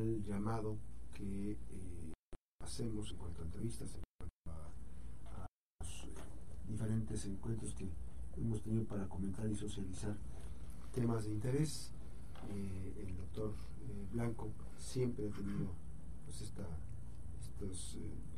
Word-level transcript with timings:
al 0.00 0.24
llamado 0.24 0.76
que 1.14 1.52
eh, 1.52 2.12
hacemos 2.64 3.10
en 3.10 3.16
cuanto 3.18 3.42
a 3.42 3.44
entrevistas, 3.44 3.94
en 3.94 4.02
cuanto 4.18 4.60
a, 5.30 5.46
los 5.80 6.04
eh, 6.04 6.14
diferentes 6.68 7.26
encuentros 7.26 7.74
que 7.74 7.88
hemos 8.36 8.62
tenido 8.62 8.84
para 8.84 9.08
comentar 9.08 9.48
y 9.50 9.54
socializar 9.54 10.16
temas 10.94 11.24
de 11.24 11.30
interés. 11.32 11.92
Eh, 12.50 13.06
el 13.06 13.16
doctor 13.16 13.52
Blanco 14.12 14.50
siempre 14.78 15.28
ha 15.28 15.30
tenido 15.30 15.68
pues, 16.24 16.40
estos 16.40 16.66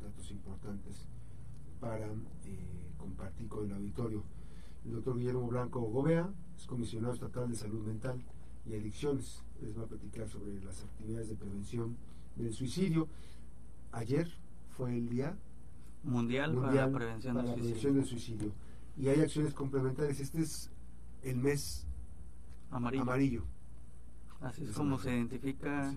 datos 0.01 0.31
importantes 0.31 1.07
para 1.79 2.09
compartir 2.97 3.47
con 3.47 3.65
el 3.65 3.73
auditorio. 3.73 4.23
El 4.85 4.93
doctor 4.93 5.17
Guillermo 5.17 5.47
Blanco 5.47 5.79
Gobea 5.79 6.29
es 6.57 6.65
comisionado 6.65 7.13
estatal 7.13 7.49
de 7.49 7.55
salud 7.55 7.85
mental 7.85 8.21
y 8.65 8.75
adicciones. 8.75 9.43
Les 9.63 9.77
va 9.77 9.83
a 9.83 9.87
platicar 9.87 10.27
sobre 10.27 10.61
las 10.63 10.83
actividades 10.83 11.29
de 11.29 11.35
prevención 11.35 11.95
del 12.35 12.53
suicidio. 12.53 13.07
Ayer 13.91 14.29
fue 14.75 14.97
el 14.97 15.09
Día 15.09 15.37
Mundial, 16.03 16.53
para 16.55 16.73
la 16.73 16.91
prevención, 16.91 17.35
del, 17.35 18.05
suicidio. 18.05 18.51
Y 18.97 19.07
hay 19.07 19.21
acciones 19.21 19.53
complementarias. 19.53 20.19
Este 20.19 20.41
es 20.41 20.69
el 21.23 21.37
mes 21.37 21.87
amarillo. 22.71 23.43
Así 24.41 24.65
es, 24.65 24.71
como 24.71 24.99
se 24.99 25.15
identifica 25.15 25.93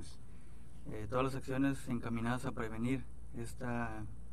eh, 0.92 1.06
todas 1.10 1.24
las 1.24 1.34
acciones 1.34 1.88
encaminadas 1.88 2.45
a 2.46 2.52
prevenir 2.52 3.02
este 3.37 3.66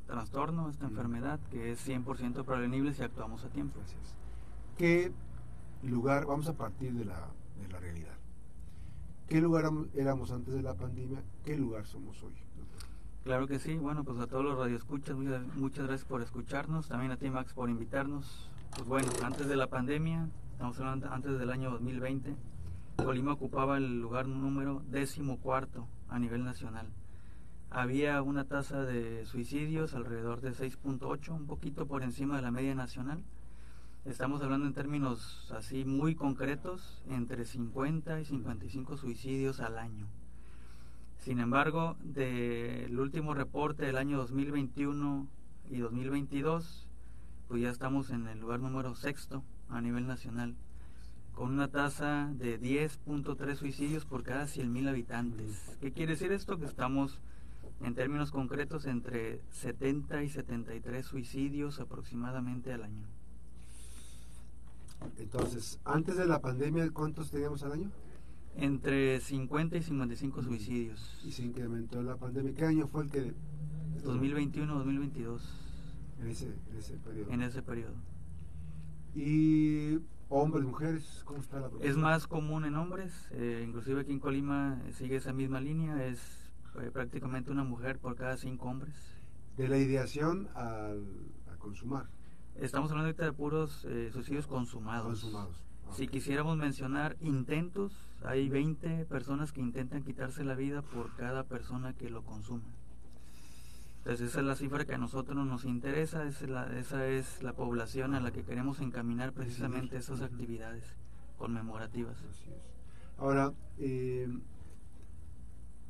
trastorno, 0.06 0.70
esta 0.70 0.86
enfermedad, 0.86 1.40
que 1.50 1.72
es 1.72 1.88
100% 1.88 2.46
prevenible 2.46 2.94
si 2.94 3.02
actuamos 3.02 3.44
a 3.44 3.50
tiempo. 3.50 3.80
¿Qué 4.78 5.12
lugar, 5.82 6.28
vamos 6.28 6.48
a 6.48 6.54
partir 6.54 6.94
de 6.94 7.06
la, 7.06 7.28
de 7.60 7.68
la 7.70 7.80
realidad, 7.80 8.16
qué 9.28 9.42
lugar 9.42 9.66
éramos 9.96 10.32
antes 10.32 10.54
de 10.54 10.62
la 10.62 10.74
pandemia, 10.74 11.22
qué 11.44 11.58
lugar 11.58 11.86
somos 11.86 12.22
hoy? 12.24 12.34
Claro 13.24 13.48
que 13.48 13.58
sí, 13.58 13.76
bueno, 13.76 14.04
pues 14.04 14.20
a 14.20 14.28
todos 14.28 14.44
los 14.44 14.58
radioescuchas, 14.58 15.16
muchas 15.56 15.88
gracias 15.88 16.08
por 16.08 16.22
escucharnos, 16.22 16.90
también 16.90 17.12
a 17.12 17.18
ti 17.18 17.30
Max 17.30 17.54
por 17.54 17.70
invitarnos. 17.70 18.50
Pues 18.76 18.88
bueno, 18.88 19.08
antes 19.24 19.48
de 19.48 19.56
la 19.56 19.68
pandemia, 19.68 20.28
estamos 20.52 20.80
hablando 20.80 21.10
antes 21.10 21.40
del 21.40 21.50
año 21.50 21.72
2020, 21.72 22.36
Colima 22.98 23.34
ocupaba 23.34 23.78
el 23.78 24.02
lugar 24.02 24.28
número 24.28 24.84
décimo 24.90 25.38
cuarto 25.38 25.88
a 26.10 26.20
nivel 26.20 26.44
nacional. 26.44 26.88
Había 27.70 28.22
una 28.22 28.44
tasa 28.44 28.84
de 28.84 29.26
suicidios 29.26 29.96
alrededor 29.96 30.42
de 30.42 30.52
6.8, 30.52 31.30
un 31.30 31.48
poquito 31.48 31.88
por 31.88 32.04
encima 32.04 32.36
de 32.36 32.44
la 32.44 32.52
media 32.52 32.76
nacional. 32.76 33.24
Estamos 34.06 34.42
hablando 34.42 34.68
en 34.68 34.74
términos 34.74 35.50
así 35.56 35.86
muy 35.86 36.14
concretos, 36.14 37.02
entre 37.08 37.46
50 37.46 38.20
y 38.20 38.26
55 38.26 38.98
suicidios 38.98 39.62
al 39.62 39.78
año. 39.78 40.08
Sin 41.20 41.40
embargo, 41.40 41.96
del 42.04 43.00
último 43.00 43.34
reporte 43.34 43.86
del 43.86 43.96
año 43.96 44.18
2021 44.18 45.26
y 45.72 45.78
2022, 45.78 46.86
pues 47.48 47.62
ya 47.62 47.70
estamos 47.70 48.10
en 48.10 48.28
el 48.28 48.42
lugar 48.42 48.60
número 48.60 48.94
sexto 48.94 49.42
a 49.70 49.80
nivel 49.80 50.06
nacional, 50.06 50.58
con 51.34 51.54
una 51.54 51.70
tasa 51.70 52.30
de 52.34 52.60
10.3 52.60 53.56
suicidios 53.56 54.04
por 54.04 54.24
cada 54.24 54.48
100.000 54.48 54.90
habitantes. 54.90 55.78
¿Qué 55.80 55.94
quiere 55.94 56.12
decir 56.12 56.34
esto? 56.34 56.60
Que 56.60 56.66
estamos 56.66 57.22
en 57.82 57.96
términos 57.96 58.32
concretos 58.32 58.86
entre 58.86 59.40
70 59.52 60.24
y 60.24 60.30
73 60.30 61.06
suicidios 61.06 61.80
aproximadamente 61.80 62.74
al 62.74 62.84
año. 62.84 63.23
Entonces, 65.18 65.80
antes 65.86 66.18
de 66.18 66.26
la 66.26 66.42
pandemia, 66.42 66.90
¿cuántos 66.92 67.32
teníamos 67.32 67.64
al 67.64 67.74
año? 67.74 67.92
Entre 68.56 69.20
50 69.20 69.78
y 69.78 69.82
55 69.82 70.44
suicidios. 70.44 71.22
Y 71.26 71.32
se 71.32 71.44
incrementó 71.44 72.02
la 72.04 72.16
pandemia. 72.16 72.54
¿Qué 72.54 72.66
año 72.66 72.88
fue 72.88 73.04
el 73.04 73.10
que...? 73.10 73.34
2021-2022. 74.04 75.42
En 76.22 76.28
ese, 76.28 76.48
en 76.48 76.78
ese 76.78 76.98
periodo. 76.98 77.32
En 77.32 77.42
ese 77.42 77.62
periodo. 77.62 77.96
¿Y 79.16 80.00
hombres, 80.30 80.66
mujeres? 80.66 81.22
¿Cómo 81.26 81.40
está 81.40 81.60
la 81.60 81.70
Es 81.82 81.98
más 81.98 82.28
común 82.28 82.66
en 82.66 82.76
hombres, 82.76 83.30
eh, 83.32 83.64
inclusive 83.66 84.02
aquí 84.02 84.12
en 84.12 84.20
Colima 84.20 84.82
sigue 84.92 85.18
esa 85.18 85.34
misma 85.34 85.62
línea, 85.62 86.06
es 86.06 86.20
eh, 86.82 86.90
prácticamente 86.92 87.52
una 87.52 87.64
mujer 87.64 88.00
por 88.00 88.16
cada 88.16 88.38
cinco 88.38 88.68
hombres. 88.68 88.96
De 89.58 89.68
la 89.68 89.78
ideación 89.78 90.50
al, 90.56 91.04
a 91.52 91.58
consumar. 91.58 92.08
Estamos 92.60 92.92
hablando 92.92 93.14
de 93.14 93.34
puros 93.34 93.86
eh, 93.86 94.10
suicidios 94.14 94.48
consumados. 94.48 95.28
Si 95.92 96.08
quisiéramos 96.08 96.58
mencionar 96.58 97.18
intentos, 97.22 97.92
hay 98.24 98.50
20 98.50 99.06
personas 99.06 99.52
que 99.52 99.62
intentan 99.62 100.04
quitarse 100.04 100.44
la 100.44 100.56
vida 100.56 100.82
por 100.82 101.16
cada 101.16 101.44
persona 101.44 101.94
que 101.94 102.10
lo 102.10 102.24
consume. 102.24 102.64
Entonces 104.00 104.30
esa 104.30 104.40
es 104.42 104.46
la 104.46 104.56
cifra 104.56 104.86
que 104.86 104.94
a 104.94 104.98
nosotros 104.98 105.46
nos 105.46 105.66
interesa, 105.66 106.26
esa 106.26 106.44
es 106.44 106.50
la, 106.50 106.78
esa 106.78 107.08
es 107.08 107.42
la 107.42 107.54
población 107.54 108.16
a 108.16 108.20
la 108.20 108.32
que 108.32 108.44
queremos 108.44 108.80
encaminar 108.82 109.32
precisamente 109.34 109.98
esas 109.98 110.22
actividades 110.22 110.84
conmemorativas. 111.38 112.18
Ahora, 113.18 113.54
eh, 113.78 114.28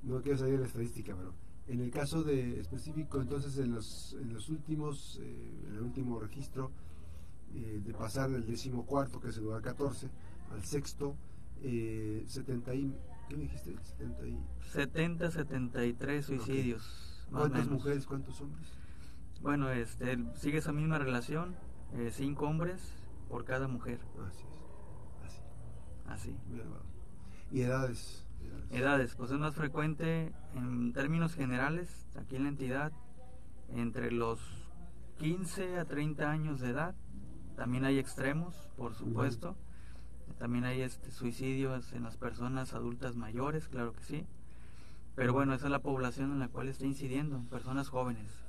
no 0.03 0.21
quiero 0.21 0.37
salir 0.37 0.55
de 0.55 0.61
la 0.61 0.67
estadística, 0.67 1.15
pero 1.15 1.33
en 1.67 1.79
el 1.79 1.91
caso 1.91 2.23
de 2.23 2.59
específico, 2.59 3.21
entonces, 3.21 3.57
en 3.57 3.73
los, 3.73 4.17
en 4.19 4.33
los 4.33 4.49
últimos, 4.49 5.19
eh, 5.21 5.65
en 5.67 5.75
el 5.75 5.81
último 5.81 6.19
registro, 6.19 6.71
eh, 7.55 7.81
de 7.85 7.93
pasar 7.93 8.31
del 8.31 8.45
décimo 8.45 8.85
cuarto, 8.85 9.19
que 9.19 9.29
es 9.29 9.37
el 9.37 9.43
lugar 9.43 9.61
14, 9.61 10.09
al 10.51 10.63
sexto, 10.63 11.15
eh, 11.61 12.23
70 12.27 12.73
y, 12.73 12.95
¿qué 13.29 13.37
me 13.37 13.43
dijiste? 13.43 13.75
70, 13.81 14.27
y... 14.27 14.39
70 14.71 15.31
73 15.31 16.25
suicidios. 16.25 17.25
¿Cuántas 17.31 17.69
mujeres, 17.69 18.05
cuántos 18.05 18.41
hombres? 18.41 18.67
Bueno, 19.41 19.69
este, 19.69 20.17
sigue 20.35 20.57
esa 20.57 20.71
misma 20.71 20.97
relación, 20.97 21.55
eh, 21.93 22.09
cinco 22.11 22.47
hombres 22.47 22.81
por 23.29 23.45
cada 23.45 23.67
mujer. 23.67 23.99
Así 24.27 24.43
es, 24.43 25.25
así. 25.25 25.41
Así. 26.07 26.37
¿Y 27.51 27.61
edades? 27.61 28.25
Edades, 28.71 29.15
pues 29.15 29.31
es 29.31 29.37
más 29.37 29.55
frecuente 29.55 30.33
en 30.55 30.93
términos 30.93 31.35
generales 31.35 32.07
aquí 32.15 32.35
en 32.35 32.43
la 32.43 32.49
entidad 32.49 32.91
entre 33.69 34.11
los 34.11 34.39
15 35.19 35.77
a 35.79 35.85
30 35.85 36.29
años 36.29 36.59
de 36.59 36.71
edad. 36.71 36.95
También 37.55 37.85
hay 37.85 37.99
extremos, 37.99 38.55
por 38.77 38.95
supuesto. 38.95 39.55
También 40.39 40.65
hay 40.65 40.81
este, 40.81 41.11
suicidios 41.11 41.93
en 41.93 42.03
las 42.03 42.17
personas 42.17 42.73
adultas 42.73 43.15
mayores, 43.15 43.67
claro 43.67 43.93
que 43.93 44.03
sí. 44.03 44.25
Pero 45.15 45.33
bueno, 45.33 45.53
esa 45.53 45.65
es 45.65 45.71
la 45.71 45.79
población 45.79 46.31
en 46.31 46.39
la 46.39 46.47
cual 46.47 46.67
está 46.67 46.85
incidiendo, 46.85 47.43
personas 47.49 47.89
jóvenes. 47.89 48.43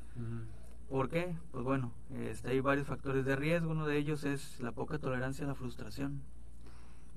¿Por 0.88 1.10
qué? 1.10 1.37
Pues 1.53 1.64
bueno, 1.64 1.93
este, 2.14 2.50
hay 2.50 2.60
varios 2.60 2.87
factores 2.87 3.25
de 3.25 3.37
riesgo. 3.37 3.70
Uno 3.70 3.87
de 3.87 3.98
ellos 3.98 4.25
es 4.25 4.60
la 4.60 4.72
poca 4.72 4.98
tolerancia 4.98 5.44
a 5.44 5.48
la 5.48 5.54
frustración 5.54 6.22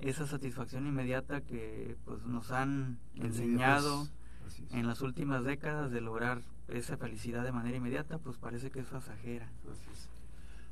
esa 0.00 0.26
satisfacción 0.26 0.86
inmediata 0.86 1.40
que 1.40 1.96
pues 2.04 2.24
nos 2.24 2.52
han 2.52 2.98
enseñado 3.14 4.06
en 4.72 4.86
las 4.86 5.02
últimas 5.02 5.44
décadas 5.44 5.90
de 5.90 6.00
lograr 6.00 6.42
esa 6.68 6.96
felicidad 6.96 7.44
de 7.44 7.52
manera 7.52 7.76
inmediata, 7.76 8.18
pues 8.18 8.36
parece 8.36 8.70
que 8.70 8.80
es 8.80 8.86
pasajera. 8.86 9.50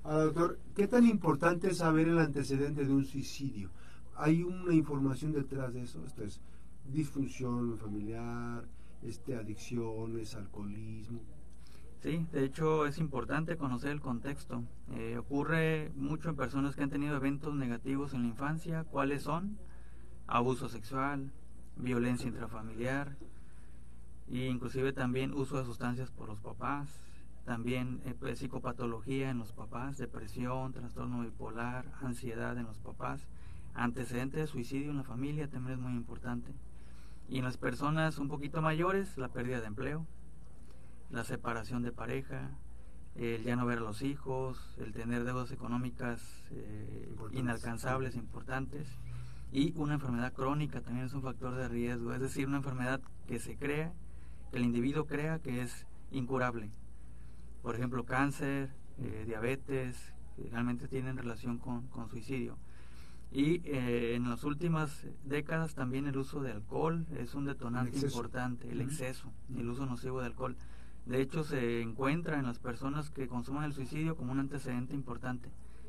Ahora, 0.04 0.24
doctor, 0.24 0.58
¿qué 0.74 0.86
tan 0.86 1.04
importante 1.04 1.68
es 1.68 1.78
saber 1.78 2.08
el 2.08 2.18
antecedente 2.18 2.84
de 2.84 2.92
un 2.92 3.04
suicidio? 3.04 3.70
¿Hay 4.14 4.42
una 4.42 4.74
información 4.74 5.32
detrás 5.32 5.74
de 5.74 5.82
eso? 5.82 6.04
Esto 6.06 6.22
es 6.22 6.40
disfunción 6.92 7.76
familiar, 7.78 8.64
este, 9.02 9.34
adicciones, 9.34 10.34
alcoholismo. 10.34 11.20
Sí, 12.02 12.26
de 12.30 12.44
hecho 12.44 12.86
es 12.86 12.98
importante 12.98 13.56
conocer 13.56 13.90
el 13.90 14.00
contexto. 14.00 14.62
Eh, 14.92 15.16
ocurre 15.18 15.90
mucho 15.96 16.28
en 16.28 16.36
personas 16.36 16.76
que 16.76 16.82
han 16.82 16.90
tenido 16.90 17.16
eventos 17.16 17.54
negativos 17.54 18.14
en 18.14 18.22
la 18.22 18.28
infancia. 18.28 18.84
¿Cuáles 18.84 19.22
son? 19.22 19.58
Abuso 20.26 20.68
sexual, 20.68 21.32
violencia 21.76 22.28
intrafamiliar, 22.28 23.16
e 24.30 24.46
inclusive 24.46 24.92
también 24.92 25.32
uso 25.32 25.56
de 25.56 25.64
sustancias 25.64 26.10
por 26.10 26.28
los 26.28 26.40
papás, 26.40 26.88
también 27.44 28.00
eh, 28.04 28.14
pues, 28.18 28.40
psicopatología 28.40 29.30
en 29.30 29.38
los 29.38 29.52
papás, 29.52 29.98
depresión, 29.98 30.72
trastorno 30.72 31.22
bipolar, 31.22 31.86
ansiedad 32.02 32.58
en 32.58 32.64
los 32.64 32.78
papás, 32.78 33.26
antecedentes 33.74 34.40
de 34.40 34.46
suicidio 34.46 34.90
en 34.90 34.96
la 34.96 35.04
familia 35.04 35.48
también 35.48 35.78
es 35.78 35.84
muy 35.84 35.92
importante. 35.92 36.52
Y 37.28 37.38
en 37.38 37.44
las 37.44 37.56
personas 37.56 38.18
un 38.18 38.28
poquito 38.28 38.62
mayores, 38.62 39.16
la 39.16 39.28
pérdida 39.28 39.60
de 39.60 39.66
empleo, 39.66 40.06
la 41.10 41.24
separación 41.24 41.82
de 41.82 41.92
pareja, 41.92 42.50
el 43.14 43.44
ya 43.44 43.56
no 43.56 43.66
ver 43.66 43.78
a 43.78 43.82
los 43.82 44.02
hijos, 44.02 44.76
el 44.78 44.92
tener 44.92 45.24
deudas 45.24 45.50
económicas 45.50 46.44
eh, 46.50 47.14
inalcanzables, 47.32 48.14
importantes, 48.14 48.88
y 49.52 49.72
una 49.76 49.94
enfermedad 49.94 50.32
crónica 50.32 50.80
también 50.80 51.06
es 51.06 51.14
un 51.14 51.22
factor 51.22 51.54
de 51.54 51.68
riesgo, 51.68 52.12
es 52.12 52.20
decir, 52.20 52.46
una 52.46 52.58
enfermedad 52.58 53.00
que 53.26 53.38
se 53.38 53.56
crea, 53.56 53.92
que 54.50 54.58
el 54.58 54.64
individuo 54.64 55.06
crea 55.06 55.38
que 55.38 55.62
es 55.62 55.86
incurable. 56.10 56.70
Por 57.62 57.74
ejemplo, 57.74 58.04
cáncer, 58.04 58.70
eh, 58.98 59.24
diabetes, 59.26 60.12
que 60.36 60.48
realmente 60.50 60.88
tienen 60.88 61.16
relación 61.16 61.58
con, 61.58 61.86
con 61.88 62.08
suicidio. 62.08 62.58
Y 63.32 63.60
eh, 63.64 64.14
en 64.14 64.28
las 64.28 64.44
últimas 64.44 65.06
décadas 65.24 65.74
también 65.74 66.06
el 66.06 66.16
uso 66.16 66.40
de 66.42 66.52
alcohol 66.52 67.06
es 67.18 67.34
un 67.34 67.44
detonante 67.44 67.98
importante, 67.98 68.70
el 68.70 68.80
exceso, 68.80 69.32
el 69.56 69.68
uso 69.68 69.86
nocivo 69.86 70.20
de 70.20 70.26
alcohol. 70.26 70.56
De 71.06 71.20
hecho, 71.20 71.44
se 71.44 71.80
encuentra 71.82 72.38
en 72.38 72.46
las 72.46 72.58
personas 72.58 73.10
que 73.10 73.28
consuman 73.28 73.64
el 73.64 73.72
suicidio 73.72 74.16
como 74.16 74.32
un 74.32 74.40
antecedente 74.40 74.94
importante. 74.94 75.48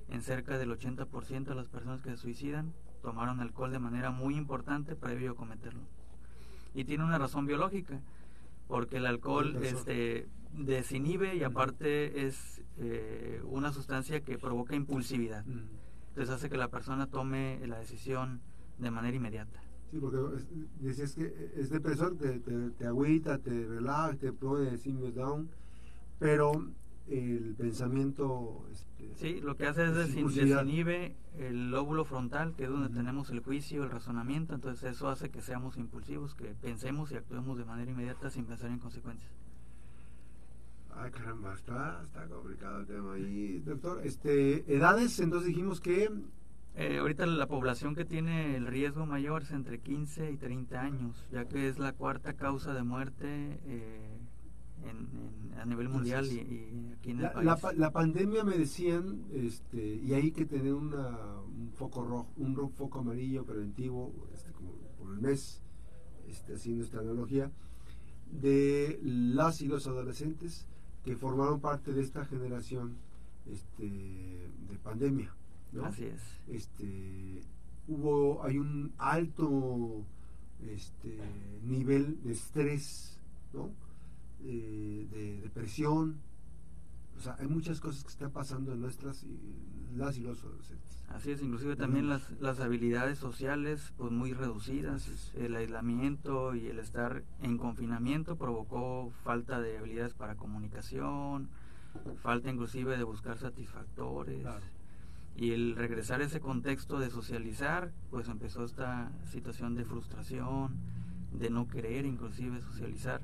En 0.09 0.21
cerca 0.21 0.57
del 0.57 0.71
80% 0.71 1.43
de 1.45 1.55
las 1.55 1.67
personas 1.67 2.01
que 2.01 2.11
se 2.11 2.17
suicidan 2.17 2.73
tomaron 3.01 3.39
alcohol 3.39 3.71
de 3.71 3.79
manera 3.79 4.11
muy 4.11 4.35
importante 4.35 4.95
previo 4.95 5.31
a 5.31 5.35
cometerlo. 5.35 5.81
Y 6.73 6.85
tiene 6.85 7.03
una 7.03 7.17
razón 7.17 7.47
biológica, 7.47 7.99
porque 8.67 8.97
el 8.97 9.07
alcohol 9.07 9.57
este, 9.63 10.27
desinhibe 10.53 11.35
y 11.35 11.43
aparte 11.43 12.27
es 12.27 12.61
eh, 12.77 13.41
una 13.45 13.73
sustancia 13.73 14.21
que 14.21 14.37
provoca 14.37 14.75
impulsividad. 14.75 15.43
Entonces 16.09 16.29
hace 16.33 16.49
que 16.49 16.57
la 16.57 16.69
persona 16.69 17.07
tome 17.07 17.59
la 17.65 17.79
decisión 17.79 18.41
de 18.77 18.91
manera 18.91 19.17
inmediata. 19.17 19.66
Sí, 19.89 19.99
porque 19.99 20.17
decías 20.81 21.15
que 21.15 21.51
es 21.55 21.69
depresor, 21.69 22.17
te, 22.17 22.39
te, 22.39 22.71
te 22.71 22.85
agüita, 22.85 23.37
te 23.37 23.65
relaja, 23.65 24.15
te 24.15 24.33
pone 24.33 24.77
signos 24.77 25.15
down, 25.15 25.49
pero 26.19 26.51
el 27.07 27.55
pensamiento... 27.57 28.67
Este, 28.71 29.13
sí, 29.15 29.39
lo 29.39 29.55
que 29.55 29.65
hace 29.65 29.85
es 29.85 29.95
desinhibe 29.95 31.15
el 31.37 31.71
lóbulo 31.71 32.03
frontal, 32.03 32.53
que 32.55 32.65
es 32.65 32.69
donde 32.69 32.89
tenemos 32.89 33.29
el 33.29 33.39
juicio, 33.39 33.83
el 33.85 33.89
razonamiento, 33.89 34.55
entonces 34.55 34.91
eso 34.91 35.07
hace 35.07 35.29
que 35.29 35.41
seamos 35.41 35.77
impulsivos, 35.77 36.35
que 36.35 36.53
pensemos 36.61 37.13
y 37.13 37.15
actuemos 37.15 37.57
de 37.57 37.63
manera 37.63 37.89
inmediata 37.89 38.29
sin 38.29 38.45
pensar 38.45 38.69
en 38.71 38.79
consecuencias. 38.79 39.31
Ay, 40.93 41.11
caramba, 41.11 41.53
está, 41.53 42.01
está 42.03 42.27
complicado 42.27 42.81
el 42.81 42.87
tema 42.87 43.13
ahí, 43.13 43.59
doctor. 43.59 44.01
Este, 44.03 44.75
edades, 44.75 45.17
entonces 45.21 45.47
dijimos 45.47 45.79
que... 45.79 46.11
Eh, 46.79 46.99
ahorita 46.99 47.25
la 47.25 47.47
población 47.47 47.95
que 47.95 48.05
tiene 48.05 48.55
el 48.55 48.67
riesgo 48.67 49.07
mayor 49.07 49.41
es 49.41 49.51
entre 49.51 49.79
15 49.79 50.31
y 50.31 50.37
30 50.37 50.79
años, 50.79 51.25
ya 51.31 51.45
que 51.45 51.67
es 51.67 51.79
la 51.79 51.93
cuarta 51.93 52.33
causa 52.33 52.71
de 52.75 52.83
muerte 52.83 53.59
eh, 53.65 54.19
a 55.59 55.65
nivel 55.65 55.89
mundial 55.89 56.27
y, 56.27 56.93
aquí 56.95 57.11
en 57.11 57.21
el 57.21 57.31
país. 57.31 57.49
La, 57.77 57.91
pandemia 57.91 58.43
me 58.43 58.55
decían, 58.55 59.23
este, 59.33 59.95
y 59.95 60.13
hay 60.13 60.31
que 60.31 60.45
tener 60.45 60.75
una, 60.75 61.17
un 61.47 61.71
foco 61.73 62.05
rojo, 62.05 62.31
un 62.37 62.69
foco 62.69 62.99
amarillo 62.99 63.43
preventivo, 63.43 64.13
este, 64.31 64.51
como 64.51 64.73
por 64.99 65.15
el 65.15 65.19
mes, 65.19 65.63
este, 66.29 66.53
haciendo 66.53 66.83
esta 66.83 66.99
analogía, 66.99 67.51
de 68.31 68.99
las 69.01 69.63
y 69.63 69.67
los 69.67 69.87
adolescentes 69.87 70.67
que 71.03 71.15
formaron 71.15 71.59
parte 71.59 71.91
de 71.91 72.03
esta 72.03 72.23
generación 72.23 72.97
este, 73.47 73.87
de 73.87 74.77
pandemia. 74.83 75.33
Así 75.85 76.05
es. 76.05 76.21
Este, 76.47 77.41
hubo, 77.87 78.43
hay 78.43 78.57
un 78.57 78.93
alto 78.97 80.03
este, 80.65 81.19
nivel 81.63 82.21
de 82.23 82.31
estrés, 82.31 83.19
¿no? 83.53 83.71
Eh, 84.43 85.07
de 85.11 85.41
depresión. 85.41 86.17
O 87.17 87.19
sea, 87.19 87.35
hay 87.39 87.47
muchas 87.47 87.79
cosas 87.79 88.03
que 88.03 88.09
están 88.09 88.31
pasando 88.31 88.73
en 88.73 88.81
nuestras 88.81 89.25
las 89.95 90.17
y 90.17 90.21
los 90.21 90.43
adolescentes. 90.43 91.03
Así 91.09 91.31
es, 91.31 91.41
inclusive 91.41 91.75
también 91.75 92.09
las, 92.09 92.31
las 92.41 92.59
habilidades 92.59 93.17
sociales 93.17 93.93
pues 93.97 94.11
muy 94.11 94.33
reducidas. 94.33 95.31
El 95.35 95.55
aislamiento 95.55 96.53
y 96.53 96.67
el 96.67 96.79
estar 96.79 97.23
en 97.41 97.57
confinamiento 97.57 98.35
provocó 98.35 99.11
falta 99.23 99.59
de 99.61 99.77
habilidades 99.77 100.13
para 100.13 100.35
comunicación, 100.35 101.49
falta 102.21 102.49
inclusive 102.49 102.97
de 102.97 103.03
buscar 103.03 103.37
satisfactores. 103.37 104.45
Y 105.37 105.51
el 105.51 105.75
regresar 105.75 106.19
a 106.19 106.25
ese 106.25 106.41
contexto 106.41 106.99
de 106.99 107.09
socializar, 107.09 107.93
pues 108.09 108.27
empezó 108.27 108.65
esta 108.65 109.11
situación 109.31 109.75
de 109.75 109.85
frustración, 109.85 110.75
de 111.31 111.49
no 111.49 111.67
querer 111.67 112.05
inclusive 112.05 112.59
socializar 112.59 113.21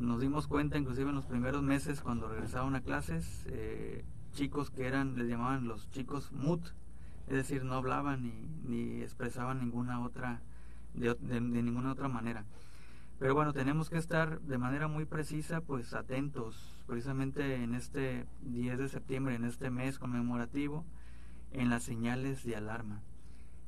nos 0.00 0.20
dimos 0.20 0.46
cuenta 0.46 0.78
inclusive 0.78 1.08
en 1.08 1.16
los 1.16 1.26
primeros 1.26 1.62
meses 1.62 2.00
cuando 2.00 2.28
regresaban 2.28 2.74
a 2.76 2.80
clases, 2.80 3.44
eh, 3.50 4.04
chicos 4.32 4.70
que 4.70 4.86
eran, 4.86 5.16
les 5.16 5.28
llamaban 5.28 5.66
los 5.66 5.90
chicos 5.90 6.30
mut, 6.32 6.64
es 7.26 7.34
decir, 7.34 7.64
no 7.64 7.74
hablaban 7.74 8.22
ni, 8.22 8.32
ni 8.64 9.02
expresaban 9.02 9.58
ninguna 9.58 10.00
otra, 10.00 10.40
de, 10.94 11.40
ninguna 11.40 11.92
otra 11.92 12.08
manera. 12.08 12.44
Pero 13.18 13.34
bueno, 13.34 13.52
tenemos 13.52 13.90
que 13.90 13.98
estar 13.98 14.40
de 14.40 14.58
manera 14.58 14.86
muy 14.86 15.04
precisa, 15.04 15.60
pues 15.60 15.92
atentos, 15.92 16.84
precisamente 16.86 17.56
en 17.56 17.74
este 17.74 18.26
10 18.42 18.78
de 18.78 18.88
septiembre, 18.88 19.34
en 19.34 19.44
este 19.44 19.70
mes 19.70 19.98
conmemorativo, 19.98 20.84
en 21.52 21.70
las 21.70 21.82
señales 21.82 22.44
de 22.44 22.56
alarma. 22.56 23.02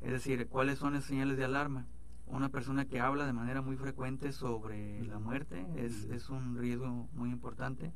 Es 0.00 0.12
decir, 0.12 0.48
¿cuáles 0.48 0.78
son 0.78 0.94
las 0.94 1.04
señales 1.04 1.36
de 1.36 1.44
alarma? 1.44 1.86
una 2.30 2.48
persona 2.48 2.84
que 2.84 3.00
habla 3.00 3.26
de 3.26 3.32
manera 3.32 3.60
muy 3.60 3.76
frecuente 3.76 4.32
sobre 4.32 5.04
la 5.04 5.18
muerte 5.18 5.66
es, 5.76 6.04
es 6.04 6.28
un 6.30 6.56
riesgo 6.56 7.08
muy 7.12 7.30
importante 7.30 7.92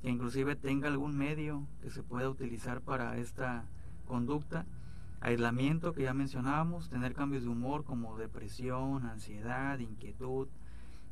que 0.00 0.08
inclusive 0.08 0.56
tenga 0.56 0.88
algún 0.88 1.16
medio 1.16 1.66
que 1.82 1.90
se 1.90 2.02
pueda 2.02 2.28
utilizar 2.30 2.80
para 2.80 3.18
esta 3.18 3.64
conducta 4.06 4.64
aislamiento 5.20 5.92
que 5.92 6.04
ya 6.04 6.14
mencionábamos 6.14 6.88
tener 6.88 7.12
cambios 7.12 7.42
de 7.42 7.48
humor 7.50 7.84
como 7.84 8.16
depresión 8.16 9.04
ansiedad 9.04 9.78
inquietud 9.78 10.48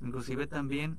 inclusive 0.01 0.47
también 0.47 0.99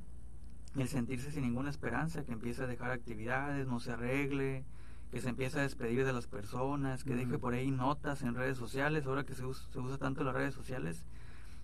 el 0.75 0.88
sentirse 0.88 1.31
sin 1.31 1.44
ninguna 1.44 1.69
esperanza 1.69 2.24
que 2.24 2.33
empiece 2.33 2.63
a 2.63 2.68
dejar 2.68 2.92
actividades 2.92 3.68
no 3.68 3.80
se 3.80 3.94
arregle 3.94 4.63
que 5.12 5.21
se 5.21 5.30
empiece 5.30 5.59
a 5.59 5.63
despedir 5.63 6.06
de 6.06 6.13
las 6.13 6.27
personas 6.27 7.04
que 7.04 7.15
deje 7.15 7.38
por 7.38 7.54
ahí 7.54 7.71
notas 7.71 8.24
en 8.24 8.36
redes 8.36 8.57
sociales 8.57 9.06
ahora 9.06 9.24
que 9.24 9.33
se 9.36 9.45
usa, 9.45 9.65
se 9.71 9.80
usa 9.80 9.98
tanto 9.98 10.24
las 10.24 10.36
redes 10.36 10.54
sociales 10.54 11.06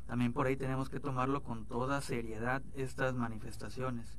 también 0.08 0.34
por 0.34 0.48
ahí 0.48 0.56
tenemos 0.56 0.90
que 0.90 1.00
tomarlo 1.00 1.44
con 1.44 1.66
toda 1.66 2.02
seriedad 2.02 2.62
estas 2.76 3.16
manifestaciones. 3.16 4.18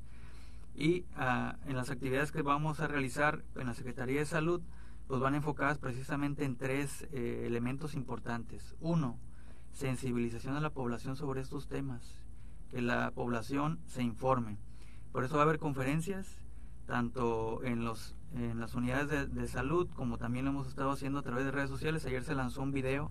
Y 0.75 1.05
ah, 1.17 1.57
en 1.67 1.77
las 1.77 1.91
actividades 1.91 2.33
que 2.33 2.43
vamos 2.43 2.81
a 2.81 2.89
realizar 2.89 3.45
en 3.55 3.67
la 3.67 3.75
Secretaría 3.75 4.19
de 4.19 4.27
Salud, 4.27 4.61
pues 5.07 5.21
van 5.21 5.35
enfocadas 5.35 5.79
precisamente 5.79 6.45
en 6.45 6.57
tres 6.57 7.07
eh, 7.13 7.45
elementos 7.47 7.95
importantes. 7.95 8.75
Uno, 8.81 9.19
sensibilización 9.73 10.57
a 10.57 10.61
la 10.61 10.71
población 10.71 11.17
sobre 11.17 11.43
estos 11.43 11.69
temas, 11.69 12.21
que 12.71 12.81
la 12.81 13.11
población 13.11 13.79
se 13.87 14.03
informe. 14.03 14.59
Por 15.13 15.25
eso 15.25 15.37
va 15.37 15.43
a 15.43 15.45
haber 15.45 15.59
conferencias, 15.59 16.41
tanto 16.87 17.63
en, 17.65 17.85
los, 17.85 18.15
en 18.35 18.61
las 18.61 18.75
unidades 18.75 19.09
de, 19.09 19.27
de 19.27 19.49
salud 19.49 19.89
como 19.95 20.19
también 20.19 20.45
lo 20.45 20.51
hemos 20.51 20.69
estado 20.69 20.91
haciendo 20.91 21.19
a 21.19 21.23
través 21.23 21.45
de 21.45 21.51
redes 21.51 21.71
sociales. 21.71 22.05
Ayer 22.07 22.23
se 22.23 22.35
lanzó 22.35 22.63
un 22.63 22.73
video, 22.73 23.11